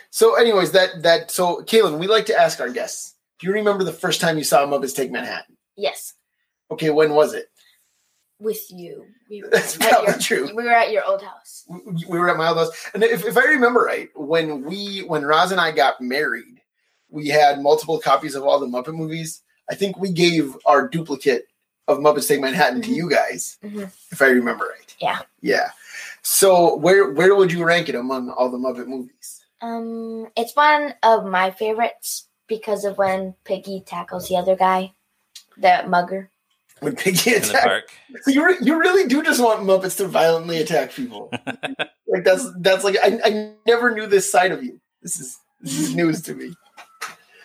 So, 0.09 0.35
anyways, 0.35 0.71
that 0.71 1.03
that 1.03 1.29
so, 1.31 1.61
Kaylin, 1.61 1.99
we 1.99 2.07
like 2.07 2.25
to 2.27 2.35
ask 2.39 2.59
our 2.59 2.69
guests. 2.69 3.15
Do 3.39 3.47
you 3.47 3.53
remember 3.53 3.83
the 3.83 3.93
first 3.93 4.19
time 4.21 4.37
you 4.37 4.43
saw 4.43 4.65
Muppets 4.65 4.95
Take 4.95 5.11
Manhattan? 5.11 5.57
Yes, 5.77 6.13
Okay, 6.71 6.89
when 6.89 7.13
was 7.13 7.33
it? 7.33 7.47
With 8.41 8.69
you. 8.71 9.05
We 9.29 9.43
were, 9.43 9.49
That's 9.49 9.75
at 9.75 9.89
probably 9.89 10.11
your, 10.11 10.19
true. 10.19 10.55
we 10.55 10.63
were 10.63 10.71
at 10.71 10.91
your 10.91 11.05
old 11.05 11.21
house. 11.21 11.63
we 11.69 11.79
we 12.09 12.19
were 12.19 12.29
at 12.29 12.37
my 12.37 12.47
old 12.49 12.57
house, 12.57 12.89
and 12.93 13.03
if, 13.03 13.25
if 13.25 13.37
I 13.37 13.45
remember 13.45 13.81
right, 13.81 14.09
when 14.15 14.63
we 14.63 14.99
when 14.99 15.23
Roz 15.23 15.51
and 15.51 15.61
I 15.61 15.71
got 15.71 16.01
married, 16.01 16.61
we 17.09 17.27
had 17.27 17.61
multiple 17.61 17.99
copies 17.99 18.35
of 18.35 18.43
all 18.43 18.59
the 18.59 18.65
Muppet 18.67 18.95
movies. 18.95 19.41
I 19.69 19.75
think 19.75 19.97
we 19.97 20.11
gave 20.11 20.57
our 20.65 20.87
duplicate 20.87 21.47
of 21.87 21.99
Muppets 21.99 22.27
Take 22.27 22.41
Manhattan 22.41 22.81
to 22.81 22.89
Mhm. 22.89 22.95
you 22.95 23.09
guys, 23.09 23.57
Mhm. 23.63 23.91
if 24.11 24.21
I 24.21 24.27
remember 24.27 24.65
right. 24.65 24.95
Yeah. 24.99 25.19
yeah. 25.41 25.69
So 26.23 26.75
where 26.75 27.11
where 27.11 27.35
would 27.35 27.51
you 27.51 27.63
rank 27.63 27.89
it 27.89 27.95
among 27.95 28.29
all 28.31 28.49
the 28.49 28.57
Muppet 28.57 28.87
movies? 28.87 29.43
Um, 29.61 30.27
it's 30.35 30.55
one 30.55 30.95
of 31.03 31.25
my 31.25 31.51
favorites 31.51 32.25
because 32.47 32.83
of 32.85 32.97
when 32.97 33.35
Piggy 33.43 33.81
tackles 33.85 34.27
the 34.27 34.35
other 34.35 34.55
guy, 34.55 34.93
the 35.57 35.83
mugger. 35.87 36.30
When 36.81 36.95
Piggy 36.95 37.35
In 37.35 37.41
the 37.41 37.49
attack, 37.49 37.63
park. 37.63 37.83
you 38.27 38.45
re- 38.45 38.57
you 38.61 38.77
really 38.79 39.07
do 39.07 39.23
just 39.23 39.39
want 39.41 39.61
Muppets 39.61 39.97
to 39.97 40.07
violently 40.07 40.57
attack 40.59 40.91
people. 40.91 41.29
like 42.07 42.23
that's 42.23 42.45
that's 42.57 42.83
like 42.83 42.97
I, 43.03 43.19
I 43.23 43.51
never 43.67 43.91
knew 43.93 44.07
this 44.07 44.31
side 44.31 44.51
of 44.51 44.63
you. 44.63 44.81
This 45.03 45.19
is 45.19 45.39
this 45.61 45.79
is 45.79 45.95
news 45.95 46.21
to 46.23 46.33
me. 46.33 46.53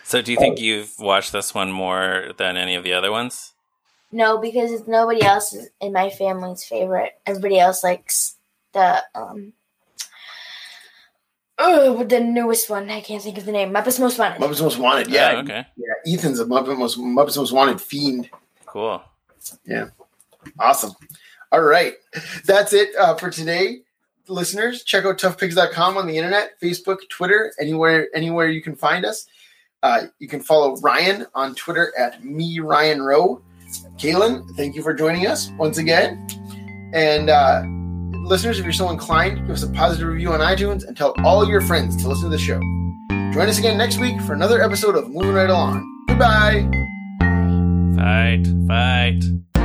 So, 0.03 0.21
do 0.23 0.31
you 0.31 0.37
think 0.39 0.59
you've 0.59 0.97
watched 0.99 1.33
this 1.33 1.53
one 1.53 1.71
more 1.71 2.31
than 2.37 2.57
any 2.57 2.73
of 2.75 2.83
the 2.83 2.93
other 2.93 3.11
ones? 3.11 3.53
No, 4.11 4.37
because 4.39 4.71
it's 4.71 4.87
nobody 4.87 5.21
else 5.21 5.53
is 5.53 5.69
in 5.81 5.93
my 5.93 6.09
family's 6.09 6.63
favorite. 6.63 7.11
Everybody 7.25 7.59
else 7.59 7.83
likes 7.83 8.37
the 8.73 9.03
um. 9.13 9.53
Oh, 11.59 12.03
the 12.03 12.19
newest 12.19 12.69
one. 12.69 12.89
I 12.89 13.01
can't 13.01 13.21
think 13.21 13.37
of 13.37 13.45
the 13.45 13.51
name. 13.51 13.71
Muppets 13.73 13.99
Most 13.99 14.17
Wanted. 14.17 14.39
Muppets 14.41 14.61
Most 14.61 14.77
Wanted, 14.77 15.09
yeah, 15.09 15.33
Oh, 15.35 15.39
okay. 15.39 15.65
yeah. 15.75 16.13
Ethan's 16.13 16.39
a 16.39 16.45
Muppet 16.45 16.77
Most 16.77 16.97
Muppets 16.99 17.37
Most 17.37 17.51
Wanted 17.51 17.81
fiend. 17.81 18.29
Cool. 18.65 19.01
Awesome. 20.59 20.93
All 21.51 21.61
right, 21.61 21.93
that's 22.45 22.73
it 22.73 22.89
uh, 22.97 23.15
for 23.15 23.29
today, 23.29 23.79
listeners. 24.27 24.83
Check 24.83 25.05
out 25.05 25.17
toughpigs.com 25.17 25.97
on 25.97 26.07
the 26.07 26.17
internet, 26.17 26.59
Facebook, 26.61 26.97
Twitter, 27.09 27.53
anywhere 27.59 28.07
anywhere 28.13 28.49
you 28.49 28.61
can 28.61 28.75
find 28.75 29.05
us. 29.05 29.27
Uh, 29.83 30.07
you 30.19 30.27
can 30.27 30.41
follow 30.41 30.75
Ryan 30.77 31.25
on 31.35 31.55
Twitter 31.55 31.93
at 31.97 32.23
me 32.23 32.59
Ryan 32.59 33.01
Roe. 33.01 33.41
Kaylin, 33.97 34.49
thank 34.55 34.75
you 34.75 34.81
for 34.81 34.93
joining 34.93 35.27
us 35.27 35.51
once 35.57 35.77
again. 35.77 36.27
And 36.93 37.29
uh, 37.29 37.63
listeners, 38.27 38.59
if 38.59 38.65
you're 38.65 38.73
so 38.73 38.89
inclined, 38.89 39.45
give 39.47 39.51
us 39.51 39.63
a 39.63 39.69
positive 39.69 40.07
review 40.07 40.33
on 40.33 40.39
iTunes 40.39 40.85
and 40.85 40.95
tell 40.95 41.13
all 41.23 41.47
your 41.47 41.61
friends 41.61 42.01
to 42.01 42.07
listen 42.07 42.25
to 42.25 42.29
the 42.29 42.37
show. 42.37 42.59
Join 43.33 43.49
us 43.49 43.59
again 43.59 43.77
next 43.77 43.99
week 43.99 44.19
for 44.21 44.33
another 44.33 44.61
episode 44.61 44.95
of 44.95 45.09
Moving 45.09 45.33
Right 45.33 45.49
Along. 45.49 46.05
Goodbye. 46.07 46.87
Fight, 47.97 48.45
fight. 48.67 49.56